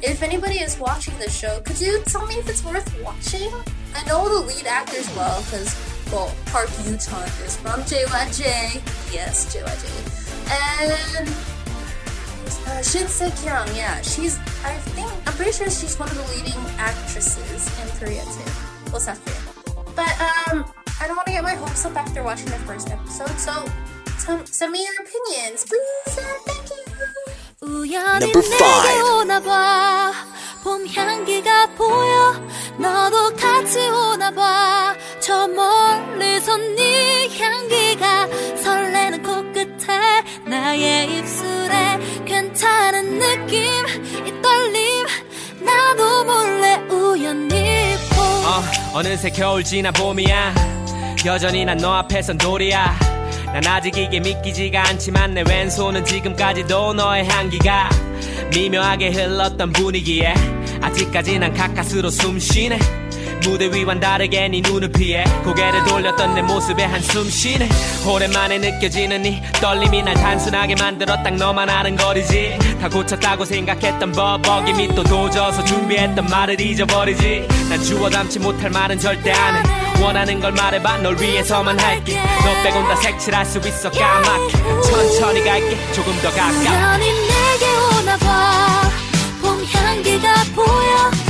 If 0.00 0.22
anybody 0.22 0.60
is 0.60 0.78
watching 0.78 1.18
this 1.18 1.36
show, 1.36 1.60
could 1.62 1.80
you 1.80 2.02
tell 2.06 2.24
me 2.26 2.36
if 2.36 2.48
it's 2.48 2.64
worth 2.64 2.88
watching? 3.02 3.52
I 3.94 4.04
know 4.06 4.28
the 4.28 4.46
lead 4.46 4.66
actors 4.66 5.08
well 5.16 5.42
because, 5.42 5.91
Park 6.12 6.68
Yoochun 6.84 7.24
is 7.46 7.56
from 7.56 7.80
JYJ. 7.88 8.82
Yes, 9.14 9.48
JYJ. 9.48 9.88
And 10.52 11.28
uh, 12.68 12.82
Shin 12.82 13.08
Se-kyung, 13.08 13.66
yeah, 13.74 14.02
she's, 14.02 14.36
I 14.62 14.76
think, 14.92 15.10
I'm 15.26 15.32
pretty 15.34 15.52
sure 15.52 15.70
she's 15.70 15.98
one 15.98 16.10
of 16.10 16.16
the 16.18 16.24
leading 16.34 16.60
actresses 16.76 17.66
in 17.80 17.88
Korea 17.98 18.22
too. 18.24 18.92
Well, 18.92 19.00
South 19.00 19.24
Korea. 19.24 19.84
But, 19.96 20.12
um, 20.20 20.66
I 21.00 21.06
don't 21.06 21.16
want 21.16 21.28
to 21.28 21.32
get 21.32 21.42
my 21.44 21.54
hopes 21.54 21.86
up 21.86 21.96
after 21.96 22.22
watching 22.22 22.46
the 22.46 22.60
first 22.68 22.90
episode, 22.90 23.30
so 23.38 23.64
some, 24.18 24.44
send 24.44 24.72
me 24.72 24.84
your 24.84 24.94
opinions, 25.00 25.64
please, 25.64 26.18
uh, 26.18 26.22
thank 26.44 26.68
you. 26.70 26.76
Number 28.20 28.42
five. 28.42 28.58
저 35.22 35.46
멀리서 35.46 36.56
네 36.76 37.28
향기가 37.38 38.26
설레는 38.56 39.22
코끝에 39.22 39.86
나의 40.48 41.18
입술에 41.18 41.98
괜찮은 42.26 43.18
느낌 43.18 43.62
이 44.26 44.42
떨림. 44.42 45.06
나도 45.64 46.24
몰래 46.24 46.74
우연히 46.90 47.94
봄 48.10 48.18
어, 48.24 48.62
어느새 48.98 49.30
겨울 49.30 49.62
지나 49.62 49.92
봄이야. 49.92 50.54
여전히 51.24 51.64
난 51.64 51.78
너 51.78 51.92
앞에선 51.94 52.36
돌이야. 52.38 52.98
난 53.52 53.66
아직 53.66 53.96
이게 53.96 54.18
믿기지가 54.18 54.88
않지만 54.88 55.34
내 55.34 55.44
왼손은 55.48 56.04
지금까지도 56.04 56.94
너의 56.94 57.28
향기가 57.28 57.88
미묘하게 58.52 59.10
흘렀던 59.10 59.72
분위기에 59.72 60.34
아직까지 60.80 61.38
난 61.38 61.52
가까스로 61.54 62.10
숨 62.10 62.38
쉬네 62.40 62.78
무대 63.42 63.66
위와는 63.66 64.00
다르게 64.00 64.48
네 64.48 64.60
눈을 64.60 64.90
피해 64.92 65.24
고개를 65.44 65.84
돌렸던 65.84 66.34
내 66.34 66.42
모습에 66.42 66.84
한숨 66.84 67.28
쉬네. 67.28 67.68
오랜만에 68.06 68.58
느껴지는 68.58 69.24
이 69.26 69.42
떨림이 69.60 70.02
날 70.02 70.14
단순하게 70.14 70.76
만들어 70.76 71.22
딱 71.22 71.34
너만 71.34 71.68
아는 71.68 71.96
거리지. 71.96 72.58
다 72.80 72.88
고쳤다고 72.88 73.44
생각했던 73.44 74.12
법 74.12 74.46
어김이 74.46 74.88
또 74.94 75.02
도져서 75.02 75.64
준비했던 75.64 76.26
말을 76.26 76.60
잊어버리지. 76.60 77.46
난 77.68 77.82
주워 77.82 78.08
담지 78.08 78.38
못할 78.38 78.70
말은 78.70 78.98
절대 78.98 79.32
안해. 79.32 80.02
원하는 80.02 80.40
걸 80.40 80.52
말해봐 80.52 80.98
널 80.98 81.20
위해서만 81.20 81.78
할게. 81.78 82.20
너 82.44 82.62
빼곤 82.62 82.84
다 82.88 82.96
색칠할 82.96 83.44
수 83.46 83.58
있어 83.58 83.90
까맣게. 83.90 84.52
천천히 84.82 85.44
갈게 85.44 85.92
조금 85.92 86.12
더 86.20 86.30
가까워 86.30 86.60
우연히 86.60 87.06
내게 87.06 87.66
오나봐. 88.00 88.90
봄 89.40 89.64
향기가 89.64 90.34
보여 90.54 91.21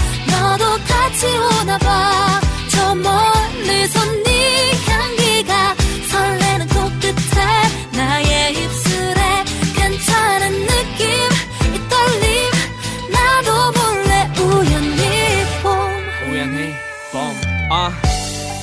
너도 1.23 1.27
같이 1.27 1.27
오나 1.63 1.79
봐. 1.79 2.41
저 2.71 2.95
멀리서 2.95 4.01
네 4.25 4.73
향기가 4.89 5.75
설레는 6.11 6.69
코끝에 6.69 7.97
나의 7.97 8.53
입술에 8.53 9.45
괜찮은 9.77 10.67
느낌 10.67 11.07
이 11.75 11.89
떨림. 11.89 12.51
나도 13.13 13.73
몰래 13.73 14.31
우연히 14.41 15.45
봄. 15.63 16.31
우연히 16.31 16.75
봄. 17.13 17.21
어. 17.71 17.91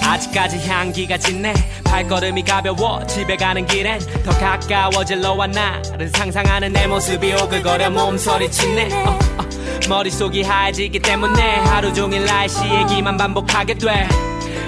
아직까지 0.03 0.67
향기가 0.67 1.17
짙네 1.17 1.53
발걸음이 1.83 2.43
가벼워 2.43 3.05
집에 3.05 3.35
가는 3.37 3.65
길엔 3.65 3.99
더 4.23 4.31
가까워질 4.31 5.21
너와 5.21 5.45
나를 5.47 6.09
상상하는 6.09 6.73
내 6.73 6.87
모습이 6.87 7.31
오글거려 7.33 7.91
몸서리 7.91 8.49
치네. 8.51 9.05
어, 9.05 9.19
어. 9.37 9.48
머릿속이 9.89 10.43
하얘지기 10.43 10.99
때문에 10.99 11.57
하루 11.65 11.91
종일 11.93 12.23
날씨 12.25 12.63
얘기만 12.63 13.17
반복하게 13.17 13.73
돼. 13.73 14.07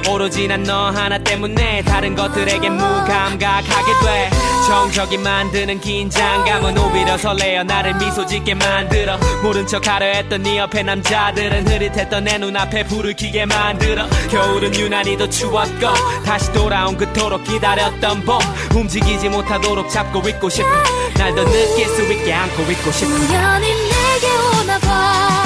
오로지 0.10 0.48
난 0.48 0.64
너 0.64 0.90
하나 0.90 1.18
때문에 1.20 1.84
다른 1.84 2.16
것들에게 2.16 2.70
무감각하게 2.70 3.92
돼. 4.04 4.30
정적이 4.68 5.18
만드는 5.20 5.80
긴장감은 5.80 6.78
오히려 6.78 7.18
설레어 7.20 7.64
나를 7.64 7.96
미소 7.98 8.26
짓게 8.26 8.56
만들어. 8.56 9.18
모른 9.44 9.66
척 9.68 9.88
하려 9.88 10.06
했던 10.08 10.42
네 10.42 10.58
옆에 10.58 10.82
남자들은 10.82 11.68
흐릿했던 11.68 12.24
내 12.24 12.38
눈앞에 12.40 12.86
불을 12.86 13.16
켜게 13.16 13.46
만들어. 13.46 14.08
겨울은 14.30 14.74
유난히 14.76 15.18
더 15.18 15.30
추웠고 15.30 15.88
다시 16.26 16.52
돌아온 16.52 16.98
그토록 16.98 17.44
기다렸던 17.44 18.26
봄. 18.26 18.40
움직이지 18.76 19.30
못하도록 19.30 19.88
잡고 19.90 20.28
있고 20.30 20.50
싶어. 20.50 20.68
날 21.16 21.36
더 21.36 21.46
느낄 21.46 21.88
수 21.88 22.02
있게 22.12 22.34
안고 22.34 22.64
있고 22.72 22.92
싶어 22.92 23.12
내게 24.22 24.28
오나봐. 24.62 25.44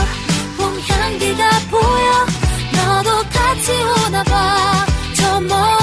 봄 0.58 0.80
향기가 0.82 1.50
보여. 1.72 2.26
너도 2.76 3.24
같이 3.30 3.72
오나봐. 3.72 4.86
저 5.16 5.40
멀리 5.40 5.75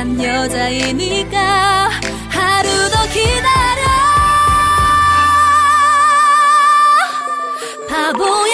난 0.00 0.24
여자이니까 0.24 1.90
하루 2.30 2.70
더 2.90 3.06
기다려. 3.12 3.82
바보야 7.86 8.49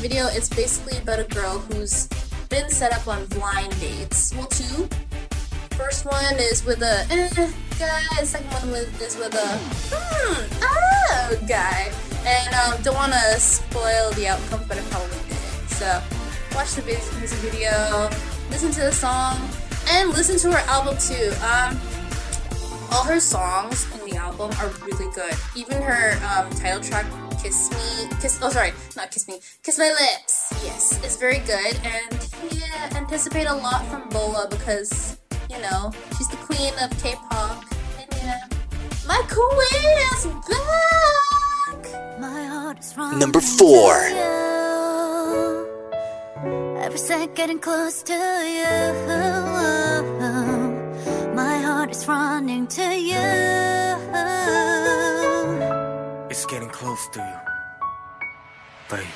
video, 0.00 0.26
it's 0.28 0.48
basically 0.48 0.96
about 0.98 1.18
a 1.18 1.24
girl 1.24 1.58
who's 1.58 2.08
been 2.48 2.70
set 2.70 2.92
up 2.92 3.06
on 3.06 3.26
blind 3.26 3.78
dates. 3.80 4.34
Well, 4.34 4.46
two. 4.46 4.88
First 5.76 6.06
one 6.06 6.34
is 6.38 6.64
with 6.64 6.80
a 6.82 7.06
eh, 7.10 7.52
guy. 7.78 8.24
Second 8.24 8.50
one 8.50 8.70
with, 8.70 9.02
is 9.02 9.16
with 9.16 9.34
a 9.34 9.58
hmm 9.92 10.58
oh 10.62 11.46
guy. 11.46 11.92
And 12.24 12.54
um, 12.54 12.82
don't 12.82 12.94
want 12.94 13.12
to 13.12 13.40
spoil 13.40 14.10
the 14.12 14.28
outcome, 14.28 14.64
but 14.66 14.78
I 14.78 14.82
probably 14.88 15.18
did. 15.28 15.36
So 15.68 16.02
watch 16.54 16.72
the 16.74 16.82
music 16.82 17.38
video, 17.40 18.08
listen 18.50 18.70
to 18.72 18.80
the 18.80 18.92
song, 18.92 19.36
and 19.88 20.08
listen 20.10 20.38
to 20.38 20.56
her 20.56 20.64
album 20.68 20.96
too. 20.96 21.32
Um, 21.44 21.78
all 22.92 23.04
her 23.04 23.20
songs 23.20 23.86
in 23.94 24.10
the 24.10 24.16
album 24.16 24.50
are 24.60 24.68
really 24.84 25.12
good. 25.14 25.34
Even 25.54 25.82
her 25.82 26.16
um, 26.32 26.48
title 26.56 26.80
track, 26.80 27.06
"Kiss 27.42 27.70
Me," 27.70 27.89
kiss. 28.20 28.38
Oh, 28.42 28.50
sorry, 28.50 28.72
not 28.96 29.10
"Kiss 29.10 29.26
Me," 29.28 29.40
"Kiss 29.62 29.78
My 29.78 29.88
Lips." 29.88 30.52
Yes, 30.62 31.00
it's 31.02 31.16
very 31.16 31.38
good, 31.38 31.74
and 31.84 32.12
yeah, 32.52 32.90
uh, 32.92 32.96
anticipate 32.96 33.46
a 33.46 33.54
lot 33.54 33.84
from 33.86 34.08
BoA 34.10 34.48
because 34.50 35.16
you 35.48 35.58
know 35.60 35.90
she's 36.16 36.28
the 36.28 36.36
queen 36.36 36.72
of 36.82 36.90
K-pop, 37.02 37.64
and 37.98 38.08
yeah, 38.22 38.44
my 39.06 39.20
queen 39.28 39.96
is 40.12 40.26
back. 40.48 41.82
My 42.20 42.44
heart 42.44 42.78
is 42.78 42.94
running 42.96 43.18
Number 43.18 43.40
four. 43.40 43.94
to 44.00 44.14
you. 44.14 44.50
Every 46.84 46.98
second 46.98 47.34
getting 47.34 47.58
close 47.58 48.02
to 48.02 48.12
you. 48.12 48.76
My 51.34 51.58
heart 51.58 51.90
is 51.90 52.06
running 52.06 52.66
to 52.78 52.82
you. 53.10 53.28
It's 56.30 56.46
getting 56.46 56.68
close 56.70 57.08
to 57.14 57.20
you 57.20 57.49
babe 58.90 59.06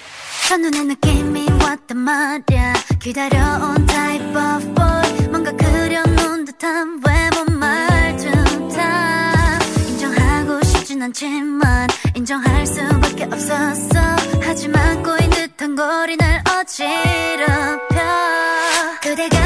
첫눈에 0.48 0.84
느낌이 0.84 1.46
왔단 1.62 1.96
말야. 1.96 2.74
기다려온 3.00 3.86
type 3.86 4.36
of 4.36 4.74
boy. 4.74 5.28
뭔가 5.30 5.50
그려놓은 5.52 6.44
듯한 6.44 7.00
외모 7.06 7.44
말투 7.58 8.30
다. 8.76 9.58
인정하고 9.88 10.62
싶진 10.64 11.02
않지만 11.02 11.88
인정할 12.14 12.66
수밖에 12.66 13.24
없었어. 13.24 13.98
하지만 14.42 15.02
꼬인 15.02 15.30
듯한 15.30 15.74
거리 15.74 16.16
날 16.18 16.42
어지럽혀. 16.46 17.96
그대가 19.00 19.38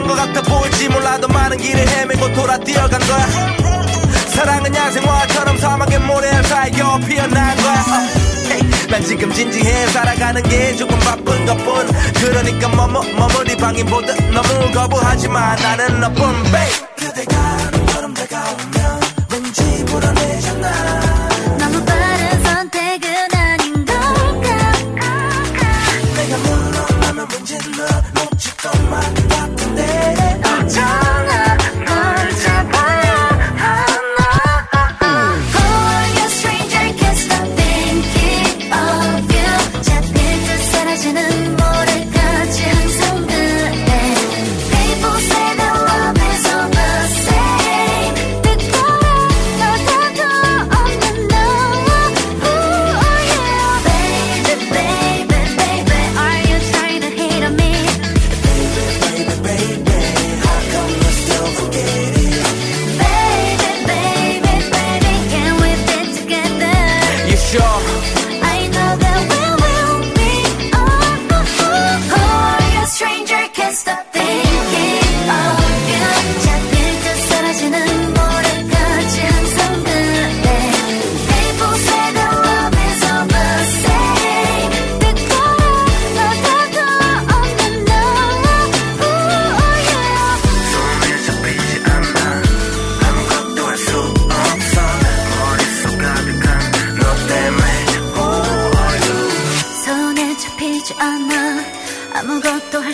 간것 0.00 0.16
같아 0.16 0.42
보일지 0.42 0.88
몰라도 0.88 1.28
많은 1.28 1.56
길을 1.58 1.86
헤매고 1.88 2.32
돌아 2.32 2.56
뛰어간 2.58 3.00
거야. 3.00 3.26
사랑은 4.28 4.74
야생화처럼 4.74 5.58
사막의 5.58 5.98
모래알 6.00 6.44
사이어 6.44 6.98
피어난 7.06 7.56
거야. 7.56 7.84
난 8.88 9.04
지금 9.04 9.32
진지해 9.32 9.86
살아가는 9.88 10.42
게 10.42 10.74
조금 10.76 10.98
바쁜 11.00 11.44
것뿐. 11.44 11.86
그러니까 12.14 12.68
머머 12.68 13.02
머무리 13.02 13.56
방임 13.56 13.86
보듯 13.86 14.16
너무 14.32 14.72
거부하지만 14.72 15.56
나는 15.56 16.00
너뿐 16.00 16.42
babe. 16.44 16.86
그대가 16.96 17.79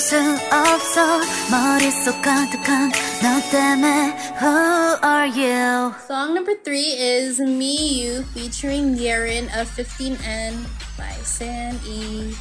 수 0.01 0.17
없어 0.53 1.21
머릿속 1.51 2.21
가득한 2.21 2.91
너 3.23 3.51
때문에 3.51 4.17
Who 4.41 4.99
are 5.03 5.27
you? 5.27 5.95
Song 6.07 6.35
number 6.35 6.55
three 6.63 6.93
is 6.99 7.41
Me 7.41 8.03
You 8.03 8.23
featuring 8.35 8.97
Yerin 8.97 9.47
of 9.59 9.69
15& 9.71 10.67
by 10.99 11.13
San 11.23 11.79
E. 11.87 12.35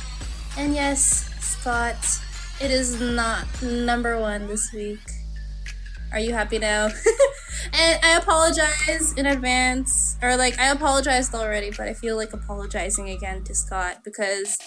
And 0.58 0.76
yes, 0.76 1.30
Scott, 1.40 1.98
it 2.60 2.72
is 2.72 3.00
not 3.00 3.46
number 3.62 4.20
one 4.20 4.48
this 4.48 4.74
week. 4.74 5.00
Are 6.12 6.20
you 6.20 6.34
happy 6.34 6.60
now? 6.60 6.86
and 7.74 8.00
I 8.04 8.18
apologize 8.18 9.14
in 9.18 9.26
advance, 9.26 10.18
or 10.22 10.36
like 10.38 10.60
I 10.60 10.72
apologized 10.72 11.34
already, 11.36 11.72
but 11.72 11.88
I 11.88 11.94
feel 11.94 12.16
like 12.16 12.34
apologizing 12.34 13.10
again 13.10 13.44
to 13.44 13.56
Scott 13.56 14.04
because 14.04 14.58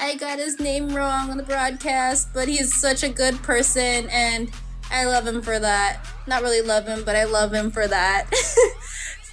I 0.00 0.14
got 0.14 0.38
his 0.38 0.60
name 0.60 0.94
wrong 0.94 1.30
on 1.30 1.36
the 1.36 1.42
broadcast, 1.42 2.28
but 2.32 2.48
he's 2.48 2.74
such 2.80 3.02
a 3.02 3.08
good 3.08 3.36
person 3.42 4.08
and 4.10 4.50
I 4.90 5.04
love 5.04 5.26
him 5.26 5.42
for 5.42 5.58
that. 5.58 6.06
Not 6.26 6.42
really 6.42 6.62
love 6.62 6.86
him, 6.86 7.04
but 7.04 7.16
I 7.16 7.24
love 7.24 7.52
him 7.52 7.70
for 7.70 7.86
that. 7.86 8.30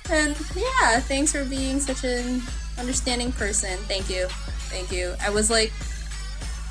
And 0.09 0.37
yeah, 0.55 0.99
thanks 0.99 1.31
for 1.31 1.43
being 1.45 1.79
such 1.79 2.03
an 2.03 2.41
understanding 2.77 3.31
person. 3.31 3.77
Thank 3.85 4.09
you. 4.09 4.27
Thank 4.69 4.91
you. 4.91 5.15
I 5.21 5.29
was 5.29 5.49
like, 5.49 5.71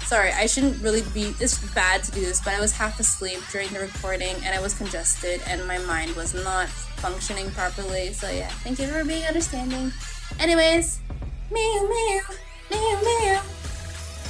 sorry, 0.04 0.30
I 0.30 0.46
shouldn't 0.46 0.80
really 0.83 1.02
be, 1.12 1.35
it's 1.40 1.59
bad 1.74 2.04
to 2.04 2.12
do 2.12 2.20
this, 2.20 2.40
but 2.40 2.52
I 2.52 2.61
was 2.61 2.72
half 2.72 3.00
asleep 3.00 3.40
during 3.50 3.68
the 3.72 3.80
recording 3.80 4.37
and 4.44 4.54
I 4.54 4.61
was 4.61 4.74
congested 4.74 5.40
and 5.48 5.66
my 5.66 5.78
mind 5.78 6.14
was 6.14 6.35
not 6.35 6.68
functioning 6.68 7.50
properly. 7.50 8.12
So 8.12 8.30
yeah, 8.30 8.48
thank 8.48 8.78
you 8.78 8.87
for 8.87 9.04
being 9.04 9.24
understanding. 9.24 9.92
Anyways, 10.38 11.00
meow 11.50 11.88
meow, 11.88 12.20
meow 12.70 13.00
meow. 13.02 13.42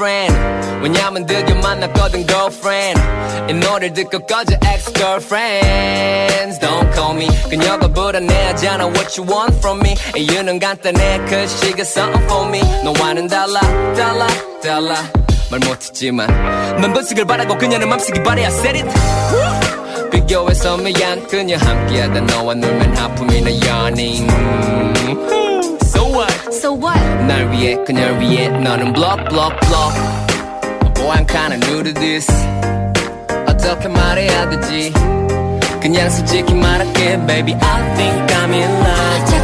girlfriend. 0.00 0.34
왜냐면 0.82 1.26
드디어 1.26 1.54
만났거든, 1.56 2.26
girlfriend. 2.26 2.98
이 3.50 3.52
노래를 3.52 3.92
듣고 3.92 4.20
꺼져 4.20 4.56
ex-girlfriends. 4.64 6.58
Don't 6.60 6.90
call 6.94 7.14
me. 7.14 7.28
그녀가 7.50 7.86
불안해하잖아, 7.88 8.86
what 8.86 9.20
you 9.20 9.30
want 9.30 9.54
from 9.58 9.80
me. 9.80 9.94
이유는 10.16 10.58
간단해, 10.58 11.20
cause 11.28 11.52
she 11.60 11.74
got 11.74 11.82
something 11.82 12.24
for 12.24 12.48
me. 12.48 12.62
너와는 12.84 13.28
달라, 13.28 13.60
달라, 13.94 14.26
달라. 14.62 14.96
말 15.48 15.60
못했지만 15.60 16.26
넌 16.80 16.92
번식을 16.92 17.24
바라고 17.24 17.56
그녀는 17.56 17.88
맘쓰기 17.88 18.20
바래 18.24 18.44
I 18.44 18.50
said 18.50 18.82
it 18.82 20.10
비교해서 20.10 20.76
미안 20.76 21.24
그녀 21.28 21.56
함께하다 21.56 22.20
너와 22.22 22.54
놀면 22.54 22.96
하품이나 22.96 23.50
연인 23.64 24.28
So 25.84 26.02
what 26.10 26.29
So 26.50 26.72
what? 26.72 26.98
날 27.26 27.50
위해 27.52 27.76
그녀를 27.84 28.20
위해 28.20 28.48
너는 28.48 28.92
block 28.92 29.28
block 29.28 29.54
block 29.66 29.94
Boy 30.94 31.10
I'm 31.10 31.26
kinda 31.26 31.56
new 31.68 31.82
to 31.82 31.92
this 31.92 32.26
어떻게 33.46 33.88
말해야 33.88 34.48
되지 34.50 34.92
그냥 35.80 36.10
솔직히 36.10 36.54
말할게 36.54 37.18
baby 37.26 37.54
I 37.54 37.94
think 37.96 38.34
I'm 38.34 38.52
in 38.52 38.70
love 38.80 39.39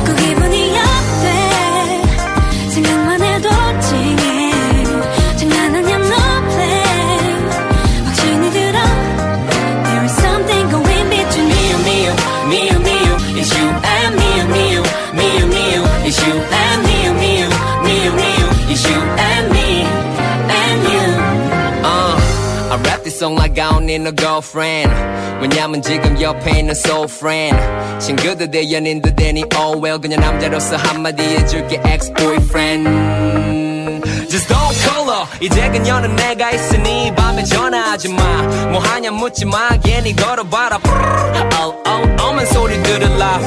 like 23.34 23.58
I 23.58 23.70
don't 23.70 23.84
need 23.86 24.00
no 24.02 24.12
girlfriend. 24.12 24.90
왜냐면 25.40 25.82
지금 25.82 26.20
옆에 26.20 26.60
있는 26.60 26.70
soul 26.72 27.04
friend. 27.08 27.56
친구들 28.00 28.50
대 28.50 28.70
연인들 28.70 29.16
대니 29.16 29.44
oh 29.56 29.80
well 29.82 29.98
그냥 30.00 30.20
남자로서 30.20 30.76
한마디 30.76 31.22
해줄게 31.22 31.80
ex-boyfriend. 31.84 32.88
Just 34.28 34.48
don't 34.48 34.56
call 34.56 34.65
her. 34.65 34.65
이제 35.40 35.68
그녀는 35.70 36.14
내가 36.16 36.50
있으니 36.50 37.12
밤에 37.14 37.44
전화하지 37.44 38.08
마. 38.08 38.22
뭐 38.70 38.80
하냐 38.80 39.10
묻지 39.10 39.44
마. 39.44 39.70
괜히 39.82 40.14
걸어봐라. 40.14 40.78
Oh, 41.60 41.76
oh, 41.86 42.22
어만 42.22 42.46
소리 42.46 42.82
들을라. 42.82 43.38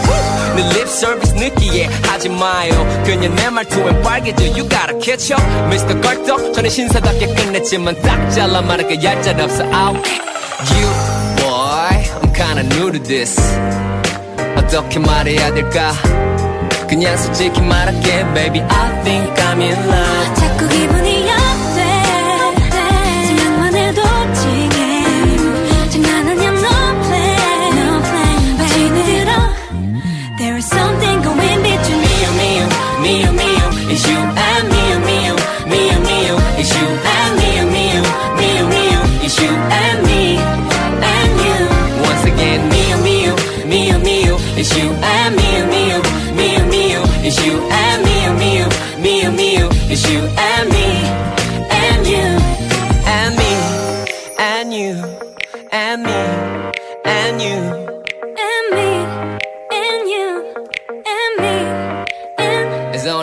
내 0.55 0.61
lip 0.63 0.89
service 0.89 1.33
느끼게 1.35 1.89
하지 2.03 2.29
마요. 2.29 2.71
그녀 3.05 3.29
내 3.29 3.49
말투엔 3.49 4.01
빨개져. 4.01 4.45
You 4.45 4.67
gotta 4.69 4.99
catch 5.01 5.33
up. 5.33 5.43
Mr. 5.67 5.99
걸떡. 6.01 6.53
저는 6.53 6.69
신사답게 6.69 7.27
끝냈지만 7.33 8.01
딱 8.01 8.29
잘라 8.29 8.61
말할게 8.61 9.03
얄짤 9.03 9.39
없어. 9.41 9.63
Out. 9.65 10.01
You 10.71 10.87
boy. 11.37 12.03
I'm 12.21 12.33
kinda 12.33 12.63
new 12.75 12.91
to 12.91 13.01
this. 13.03 13.39
어떻게 14.57 14.99
말해야 14.99 15.53
될까? 15.53 15.91
그냥 16.87 17.17
솔직히 17.17 17.61
말할게, 17.61 18.23
baby. 18.33 18.61
I 18.61 19.03
think 19.03 19.33
I'm 19.43 19.61
in 19.61 19.73
love. 19.89 20.35
자꾸 20.35 20.67
기분이 20.67 21.08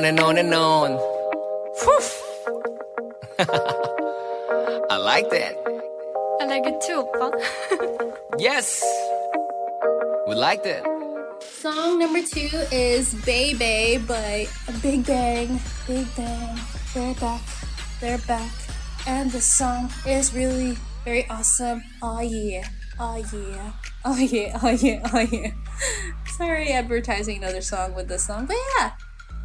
and 0.07 0.21
on 0.21 0.37
and 0.37 0.53
on 0.53 0.91
and. 0.91 0.99
Whew. 1.83 1.99
I 4.89 4.95
like 4.95 5.29
that. 5.31 5.53
I 6.39 6.45
like 6.45 6.65
it 6.65 6.79
too 6.79 7.03
오빠 7.03 7.27
Yes. 8.39 8.81
We 10.27 10.35
like 10.35 10.63
that. 10.63 10.87
Song 11.41 11.99
number 11.99 12.21
two 12.23 12.47
is 12.71 13.15
Baby 13.27 13.99
by 14.07 14.47
Big 14.81 15.05
Bang. 15.05 15.59
Big 15.87 16.07
Bang. 16.15 16.55
They're 16.93 17.13
back. 17.15 17.41
They're 17.99 18.23
back. 18.23 18.51
And 19.07 19.29
the 19.31 19.41
song 19.41 19.91
is 20.07 20.33
really 20.33 20.77
very 21.03 21.27
awesome. 21.29 21.83
Oh 22.01 22.21
yeah. 22.21 22.63
Oh 22.97 23.19
yeah. 23.19 23.71
Oh 24.05 24.15
yeah. 24.15 24.59
Oh 24.63 24.71
yeah. 24.71 25.03
Oh 25.11 25.19
yeah. 25.19 25.51
Sorry 26.37 26.71
advertising 26.71 27.43
another 27.43 27.61
song 27.61 27.93
with 27.93 28.07
this 28.07 28.23
song. 28.23 28.45
But 28.45 28.55
yeah. 28.79 28.95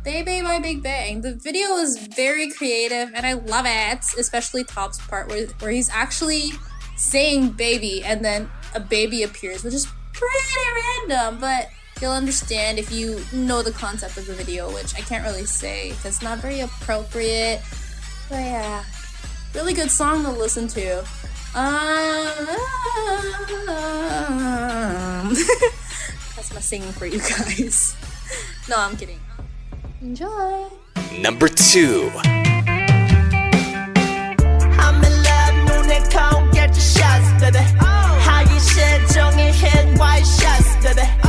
Baby 0.05 0.43
by 0.43 0.59
Big 0.59 0.83
Bang. 0.83 1.21
The 1.21 1.35
video 1.35 1.77
is 1.77 2.09
very 2.09 2.51
creative 2.51 3.13
and 3.15 3.25
I 3.25 3.35
love 3.35 3.67
it. 3.69 4.05
Especially 4.19 4.65
Top's 4.65 4.99
part 5.07 5.29
where, 5.29 5.47
where 5.61 5.71
he's 5.71 5.89
actually 5.91 6.51
saying 6.97 7.51
baby 7.51 8.03
and 8.03 8.25
then 8.25 8.51
a 8.75 8.81
baby 8.81 9.23
appears, 9.23 9.63
which 9.63 9.75
is 9.75 9.87
pretty 10.13 11.09
random, 11.09 11.39
but 11.39 11.69
you'll 12.01 12.11
understand 12.11 12.81
if 12.81 12.91
you 12.91 13.23
know 13.33 13.63
the 13.63 13.71
concept 13.71 14.17
of 14.17 14.27
the 14.27 14.33
video, 14.33 14.73
which 14.75 14.93
I 14.97 15.03
can't 15.03 15.25
really 15.25 15.45
say 15.45 15.91
because 15.91 16.07
it's 16.07 16.23
not 16.23 16.39
very 16.39 16.61
appropriate. 16.61 17.63
But 18.29 18.41
yeah, 18.41 18.83
really 19.55 19.73
good 19.73 19.91
song 19.91 20.25
to 20.25 20.33
listen 20.33 20.67
to. 20.69 20.99
Um, 20.99 21.05
that's 26.35 26.53
my 26.53 26.61
singing 26.61 26.91
for 26.91 27.07
you 27.07 27.21
guys. 27.21 27.95
no, 28.69 28.77
I'm 28.79 28.97
kidding. 28.97 29.21
Enjoy. 30.03 30.69
Number 31.21 31.47
two. 31.47 32.11
shots, 36.81 37.41
baby. 37.41 37.59
Oh. 37.81 38.19
How 38.27 38.41
you 38.41 38.59
shit, 38.59 39.09
don't 39.15 39.39
hit, 39.39 39.99
white 39.99 40.25
shots, 40.25 40.75
baby. 40.83 41.22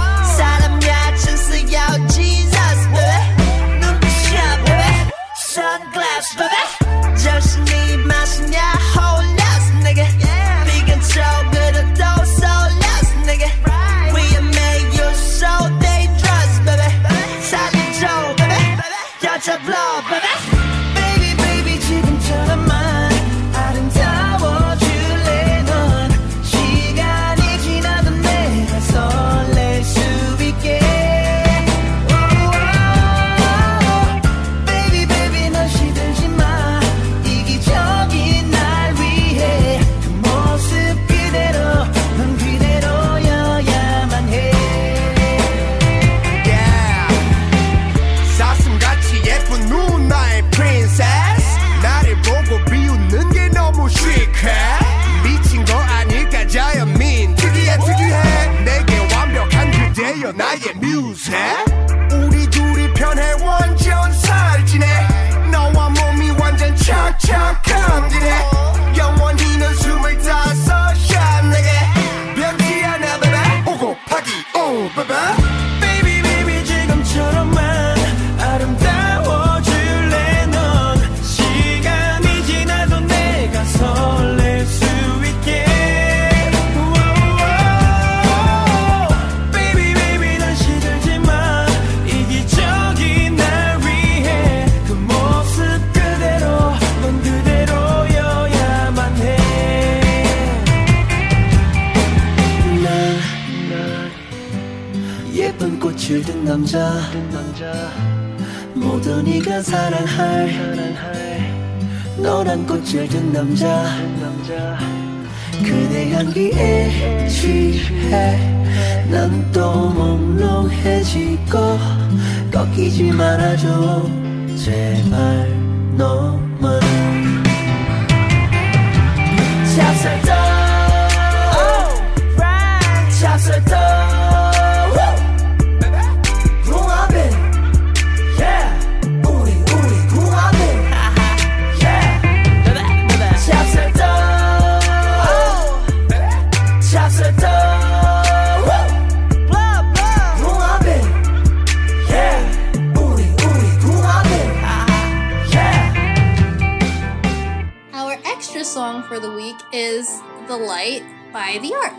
The 161.60 161.74
Ark. 161.74 161.93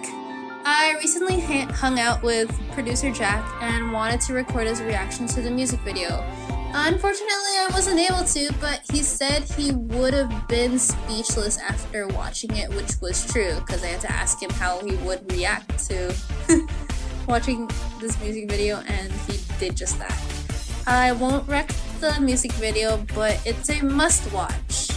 I 0.67 0.95
recently 0.99 1.41
ha- 1.41 1.71
hung 1.73 2.01
out 2.01 2.23
with 2.23 2.51
producer 2.73 3.11
Jack 3.11 3.45
and 3.63 3.93
wanted 3.93 4.21
to 4.23 4.33
record 4.33 4.67
his 4.67 4.83
reaction 4.83 5.27
to 5.29 5.41
the 5.41 5.51
music 5.51 5.81
video. 5.81 6.25
Unfortunately, 6.73 7.55
I 7.61 7.69
wasn't 7.73 8.01
able 8.01 8.25
to, 8.25 8.53
but 8.61 8.81
he 8.91 9.03
said 9.03 9.45
he 9.45 9.73
would 9.73 10.13
have 10.13 10.49
been 10.49 10.79
speechless 10.79 11.59
after 11.59 12.07
watching 12.09 12.57
it, 12.57 12.69
which 12.71 12.93
was 13.01 13.25
true 13.33 13.55
because 13.61 13.85
I 13.85 13.89
had 13.89 14.01
to 14.01 14.13
ask 14.13 14.43
him 14.43 14.51
how 14.51 14.85
he 14.85 14.97
would 14.97 15.31
react 15.31 15.79
to 15.89 16.15
watching 17.29 17.71
this 18.01 18.21
music 18.21 18.51
video, 18.51 18.83
and 18.89 19.13
he 19.13 19.39
did 19.59 19.77
just 19.77 19.99
that. 19.99 20.21
I 20.87 21.13
won't 21.13 21.49
wreck 21.49 21.71
the 22.01 22.19
music 22.21 22.53
video, 22.53 22.97
but 23.15 23.41
it's 23.47 23.71
a 23.71 23.83
must 23.85 24.33
watch 24.33 24.91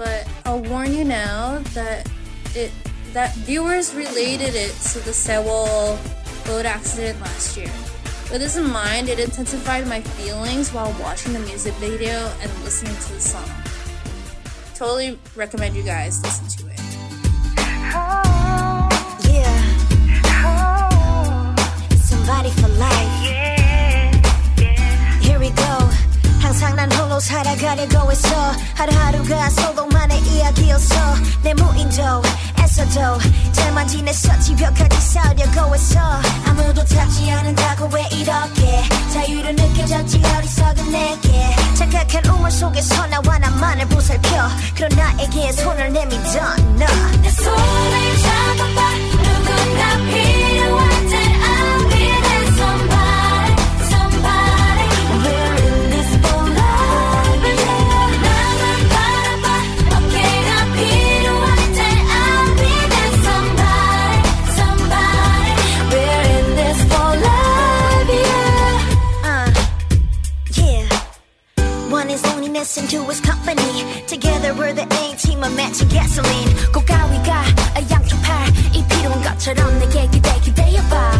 but 0.00 0.26
I'll 0.46 0.62
warn 0.62 0.94
you 0.94 1.04
now 1.04 1.58
that 1.74 2.10
it 2.54 2.72
that 3.12 3.34
viewers 3.36 3.94
related 3.94 4.54
it 4.54 4.72
to 4.92 5.00
the 5.00 5.10
Sewol 5.10 5.98
boat 6.46 6.66
accident 6.66 7.20
last 7.20 7.56
year. 7.56 7.70
With 8.30 8.40
this 8.40 8.56
in 8.56 8.70
mind, 8.70 9.08
it 9.08 9.18
intensified 9.18 9.86
my 9.88 10.00
feelings 10.00 10.72
while 10.72 10.94
watching 11.00 11.32
the 11.32 11.40
music 11.40 11.74
video 11.74 12.32
and 12.40 12.64
listening 12.64 12.94
to 12.94 13.12
the 13.14 13.20
song. 13.20 13.50
Totally 14.74 15.18
recommend 15.34 15.74
you 15.74 15.82
guys 15.82 16.22
listen 16.22 16.46
to 16.64 16.72
it. 16.72 16.80
Yeah. 19.28 19.56
Somebody 21.96 22.50
for 22.50 22.68
life. 22.68 23.22
Here 23.22 23.49
항상 26.50 26.74
난 26.74 26.90
홀로 26.90 27.20
살아가려고 27.20 28.10
했어. 28.10 28.28
하루하루가 28.74 29.50
소동만의 29.50 30.20
이야기였어. 30.20 30.96
내 31.44 31.54
무인도 31.54 32.02
애써도 32.58 33.20
잘만 33.52 33.86
지냈어. 33.86 34.36
집벽까지 34.40 35.00
쌓으려고 35.00 35.72
했어. 35.72 36.00
아무도 36.44 36.84
찾지 36.84 37.30
않는다고 37.30 37.88
왜 37.94 38.02
이렇게 38.10 38.82
자유를 39.12 39.54
느껴졌지 39.54 40.20
어리석은 40.36 40.90
내게. 40.90 41.54
착각한 41.76 42.26
우물 42.26 42.50
속에서 42.50 43.06
나와 43.06 43.38
나만을 43.38 43.86
보살펴. 43.86 44.48
그런 44.74 44.90
나에게 44.96 45.52
손을 45.52 45.92
내밀던 45.92 46.78
너. 46.80 46.86
내 47.22 47.30
손을 47.30 48.18
잡아봐 48.22 48.89
is 72.79 72.79
loneliness 72.79 72.79
and 72.79 72.89
two 72.89 73.09
is 73.09 73.19
company. 73.19 73.83
Together 74.07 74.53
we're 74.53 74.73
the 74.73 74.83
A 74.83 75.15
team 75.17 75.43
of 75.43 75.53
matching 75.55 75.89
gasoline. 75.89 76.49
고가위가 76.71 77.43
양쪽 77.91 78.21
팔이 78.21 78.85
필요한 78.87 79.21
것처럼 79.21 79.79
내게 79.79 80.07
기대 80.09 80.39
기대어봐. 80.39 81.11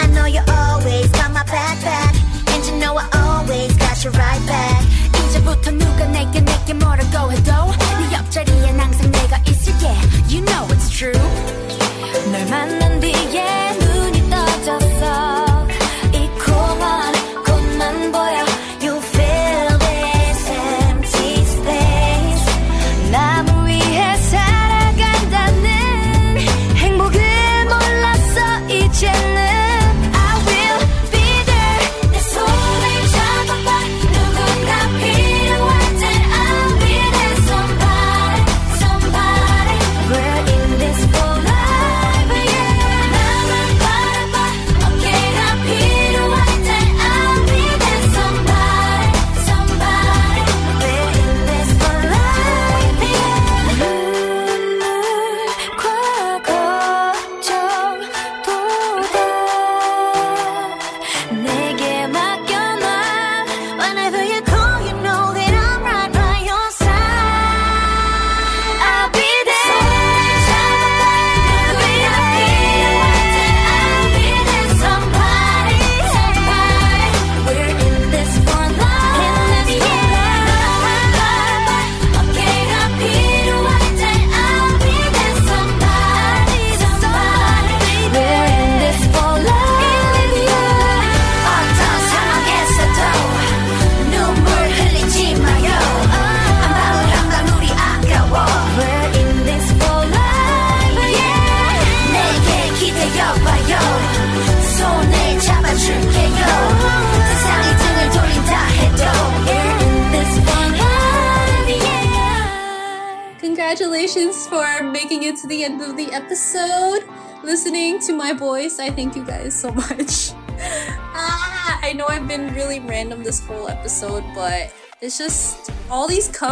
I 0.00 0.06
know 0.08 0.26
you 0.26 0.42
always 0.48 1.10
got 1.12 1.30
my 1.30 1.44
back 1.44 1.80
back. 1.82 2.14
And 2.54 2.66
you 2.66 2.78
know 2.78 2.96
I 2.96 3.06
always 3.14 3.76
got 3.76 4.04
you 4.04 4.10
right 4.12 4.46
back. 4.46 4.86
이제부터 5.28 5.70
누가 5.72 6.06
내게 6.06 6.40
내게 6.40 6.74
뭐라고 6.74 7.32
해도 7.32 7.52
네 7.98 8.12
옆자리엔 8.12 8.80
항 8.80 8.81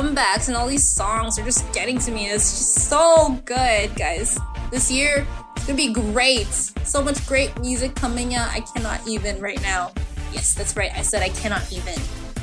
comebacks 0.02 0.48
and 0.48 0.58
all 0.58 0.68
these 0.68 0.88
songs 0.88 1.38
are 1.38 1.44
just 1.44 1.72
getting 1.74 2.00
to 2.00 2.12
me. 2.12 2.30
It's 2.30 2.50
just 2.52 2.90
so 2.90 3.40
good, 3.46 3.94
guys. 3.96 4.40
This 4.72 4.90
year, 4.92 5.28
it's 5.56 5.68
gonna 5.68 5.78
be 5.78 5.94
great. 5.94 6.48
So 6.48 7.04
much 7.04 7.24
great 7.28 7.56
music 7.60 7.94
coming 7.96 8.34
out. 8.34 8.50
I 8.50 8.62
cannot 8.62 9.08
even 9.08 9.40
right 9.40 9.62
now. 9.62 9.92
Yes, 10.34 10.56
that's 10.56 10.76
right. 10.76 10.92
I 10.96 11.04
said 11.04 11.22
I 11.22 11.30
cannot 11.30 11.72
even 11.72 11.94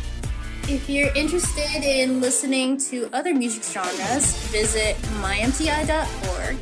If 0.70 0.88
you're 0.88 1.14
interested 1.14 1.82
in 1.82 2.20
listening 2.20 2.78
to 2.90 3.08
other 3.12 3.34
music 3.34 3.62
genres, 3.64 4.36
visit 4.48 4.96
mymti.org 5.22 6.56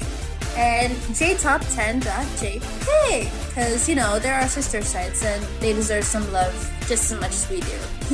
and 0.57 0.93
jtop10.jp 1.13 2.77
because 3.49 3.89
you 3.89 3.95
know 3.95 4.19
they're 4.19 4.35
our 4.35 4.49
sister 4.49 4.81
sites 4.83 5.25
and 5.25 5.45
they 5.61 5.73
deserve 5.73 6.05
some 6.05 6.31
love 6.33 6.55
just 6.87 7.13
as 7.13 7.21
much 7.21 7.31
as 7.31 7.51
we 7.51 7.61
do. 7.61 7.67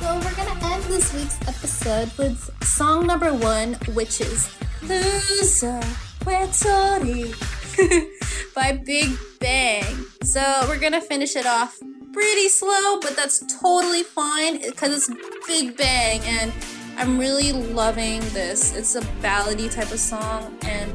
so 0.00 0.14
we're 0.16 0.34
gonna 0.34 0.74
end 0.74 0.82
this 0.84 1.14
week's 1.14 1.40
episode 1.48 2.10
with 2.18 2.50
song 2.64 3.06
number 3.06 3.32
one, 3.32 3.74
which 3.94 4.20
is 4.20 4.48
"Loser 4.82 5.80
Wetori" 6.24 7.55
by 8.54 8.72
Big 8.84 9.10
Bang. 9.40 9.84
So 10.22 10.42
we're 10.68 10.80
gonna 10.80 11.00
finish 11.00 11.36
it 11.36 11.46
off 11.46 11.78
pretty 12.16 12.48
slow, 12.48 12.98
but 13.00 13.14
that's 13.14 13.44
totally 13.60 14.02
fine 14.02 14.58
because 14.62 15.08
it's 15.10 15.46
Big 15.46 15.76
Bang 15.76 16.22
and 16.24 16.50
I'm 16.96 17.18
really 17.18 17.52
loving 17.52 18.20
this. 18.30 18.74
It's 18.74 18.94
a 18.94 19.02
ballady 19.20 19.70
type 19.70 19.92
of 19.92 20.00
song 20.00 20.56
and 20.62 20.94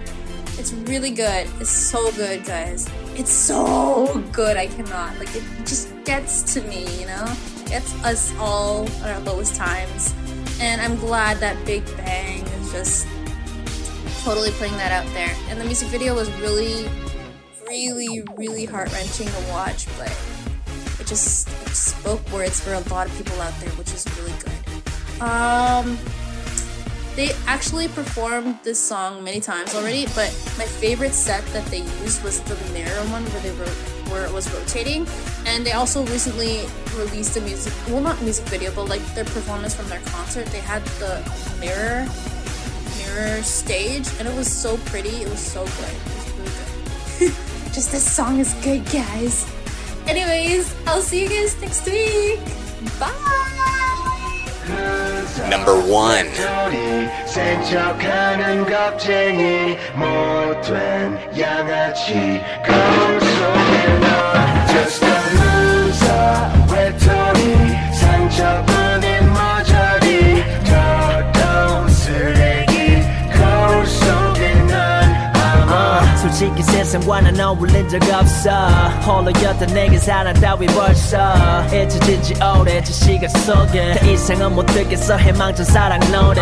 it's 0.57 0.73
really 0.73 1.11
good. 1.11 1.47
It's 1.59 1.69
so 1.69 2.11
good, 2.13 2.43
guys. 2.43 2.89
It's 3.15 3.31
so 3.31 4.23
good. 4.31 4.57
I 4.57 4.65
cannot. 4.65 5.17
Like, 5.19 5.35
it 5.35 5.43
just 5.59 5.93
gets 6.05 6.41
to 6.55 6.61
me, 6.63 6.85
you 6.99 7.05
know? 7.05 7.25
Gets 7.67 7.93
us 8.03 8.33
all 8.39 8.87
at 9.03 9.15
our 9.15 9.19
lowest 9.19 9.55
times. 9.55 10.15
And 10.59 10.81
I'm 10.81 10.95
glad 10.97 11.37
that 11.37 11.63
Big 11.67 11.85
Bang 11.97 12.41
is 12.47 12.71
just 12.71 13.07
totally 14.23 14.51
putting 14.51 14.75
that 14.77 14.91
out 14.91 15.11
there. 15.13 15.33
And 15.49 15.59
the 15.59 15.65
music 15.65 15.87
video 15.89 16.15
was 16.15 16.31
really, 16.33 16.87
really, 17.67 18.23
really 18.37 18.65
heart 18.65 18.91
wrenching 18.93 19.27
to 19.27 19.45
watch, 19.49 19.87
but 19.97 20.15
it 20.99 21.07
just 21.07 21.47
it 21.47 21.75
spoke 21.75 22.31
words 22.31 22.59
for 22.59 22.73
a 22.73 22.79
lot 22.89 23.07
of 23.07 23.17
people 23.17 23.39
out 23.41 23.53
there, 23.59 23.69
which 23.71 23.91
is 23.93 24.05
really 24.17 24.33
good. 24.39 25.21
Um, 25.21 25.97
they 27.15 27.31
actually 27.45 27.87
performed 27.89 28.57
this 28.63 28.79
song 28.79 29.23
many 29.23 29.41
times 29.41 29.75
already, 29.75 30.05
but 30.15 30.31
my 30.57 30.65
favorite 30.65 31.13
set 31.13 31.45
that 31.47 31.65
they 31.67 31.81
used 32.03 32.23
was 32.23 32.39
the 32.41 32.55
mirror 32.73 33.01
one 33.09 33.23
where 33.25 33.41
they 33.41 33.51
were 33.51 33.71
where 34.11 34.25
it 34.25 34.33
was 34.33 34.51
rotating. 34.53 35.07
And 35.45 35.65
they 35.65 35.71
also 35.71 36.05
recently 36.05 36.65
released 36.95 37.35
a 37.37 37.41
music 37.41 37.73
well 37.87 38.01
not 38.01 38.21
music 38.21 38.45
video, 38.45 38.73
but 38.73 38.87
like 38.87 39.01
their 39.15 39.25
performance 39.25 39.75
from 39.75 39.89
their 39.89 40.01
concert. 40.01 40.45
They 40.47 40.59
had 40.59 40.83
the 40.99 41.19
mirror 41.59 42.07
mirror 43.13 43.43
stage 43.43 44.07
and 44.19 44.27
it 44.27 44.35
was 44.35 44.51
so 44.51 44.77
pretty, 44.85 45.09
it 45.09 45.29
was 45.29 45.39
so 45.39 45.65
good. 45.65 45.95
It 45.95 46.15
was 46.15 46.31
really 46.37 47.29
good. 47.29 47.35
Just 47.73 47.91
this 47.91 48.09
song 48.09 48.39
is 48.39 48.53
good, 48.55 48.85
guys. 48.91 49.49
Anyways, 50.07 50.73
I'll 50.87 51.01
see 51.01 51.23
you 51.23 51.29
guys 51.29 51.59
next 51.61 51.85
week. 51.85 52.39
Bye! 52.99 53.51
Number 55.49 55.75
one. 55.75 56.27
세상과는 76.91 77.39
어울린 77.39 77.87
적 77.87 78.01
없어. 78.13 78.49
홀로였던 79.05 79.73
내게 79.73 79.97
사랑 79.97 80.33
따위 80.41 80.65
벌써. 80.65 81.63
잊혀진 81.67 82.21
지 82.21 82.33
오래 82.43 82.83
저 82.83 82.91
시간 82.91 83.29
속에. 83.29 83.93
더 83.93 84.05
이상은 84.05 84.53
못 84.53 84.65
듣겠어. 84.65 85.15
해망전 85.15 85.65
사랑 85.65 86.01
노래. 86.11 86.41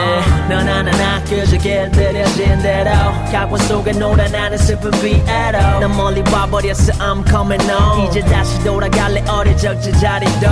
넌 0.49 0.67
하나나 0.67 1.23
그저 1.25 1.55
길들여진 1.55 2.63
대로. 2.63 2.89
각본 3.31 3.59
속에 3.59 3.91
놀아 3.91 4.27
나는 4.27 4.57
슬픈 4.57 4.89
비애로. 4.89 5.81
난 5.81 5.95
멀리 5.95 6.23
와버렸어. 6.31 6.93
I'm 6.93 7.23
coming 7.29 7.63
home. 7.69 8.07
이제 8.07 8.21
다시 8.21 8.59
돌아갈래. 8.63 9.23
어릴 9.29 9.55
적 9.55 9.79
제자리도. 9.79 10.47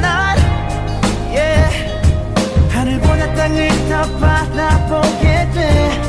날. 0.00 0.36
Yeah. 1.32 1.74
하늘보다 2.70 3.34
땅을 3.34 3.68
더 3.88 4.02
바라보게 4.18 5.48
돼 5.54 6.05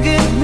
Good. 0.00 0.37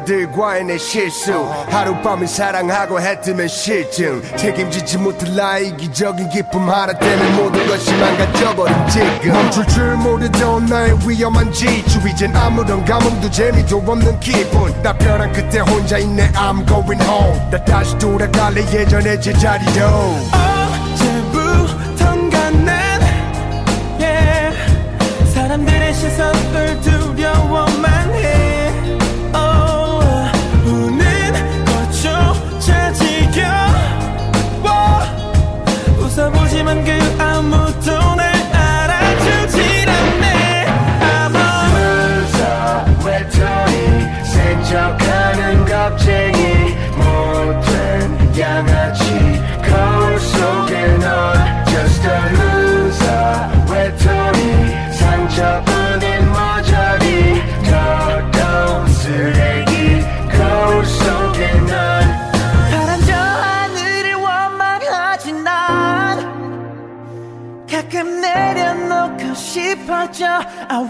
여자들과의 0.00 0.64
내 0.64 0.78
실수. 0.78 1.32
하룻밤을 1.68 2.26
사랑하고 2.26 3.00
해뜨면 3.00 3.48
실증. 3.48 4.22
책임지지 4.36 4.98
못할 4.98 5.34
나의 5.34 5.68
이기적인 5.68 6.28
기쁨 6.30 6.68
하나 6.68 6.92
때문에 6.92 7.30
모든 7.36 7.66
것이 7.66 7.92
망가져버린 7.94 8.74
지금. 8.88 9.32
멈출 9.32 9.66
줄 9.66 9.96
모르던 9.96 10.66
나의 10.66 10.96
위험한 11.06 11.52
지주. 11.52 12.00
이젠 12.08 12.34
아무런 12.34 12.84
감흥도 12.84 13.30
재미도 13.30 13.78
없는 13.78 14.20
기분. 14.20 14.82
나 14.82 14.92
변한 14.92 15.32
그때 15.32 15.60
혼자 15.60 15.98
있네. 15.98 16.30
I'm 16.32 16.66
going 16.66 17.02
home. 17.02 17.50
나 17.50 17.62
다시 17.64 17.96
돌아갈래. 17.98 18.60
예전의 18.72 19.20
제자리로 19.20 20.49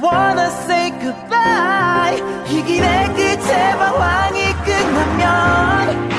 wanna 0.02 0.50
say 0.66 0.92
goodbye 1.02 2.22
이 2.50 2.64
길의 2.64 3.08
끝에 3.16 3.76
방황이 3.78 4.54
끝나면 4.66 6.12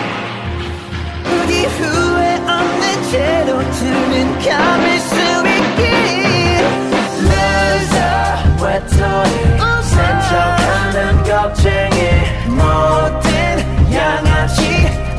우리 1.24 1.66
후회 1.66 2.34
없는 2.36 3.02
채로 3.10 3.70
드는 3.70 4.38
감을 4.40 4.98
수 4.98 5.14
있길 5.54 5.86
Loser 7.30 8.26
외톨이 8.62 9.34
센척하는 9.82 11.22
겁쟁이 11.24 11.98
모든 12.48 13.92
양아치 13.92 14.60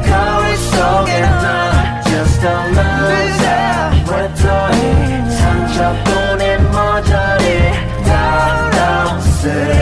거울 0.05 0.57
속에 0.57 1.21
난 1.21 2.01
Just 2.03 2.45
a 2.45 2.80
보낸 6.04 6.70
머저리 6.70 7.72
다 8.04 8.70
넣었으래 8.74 9.81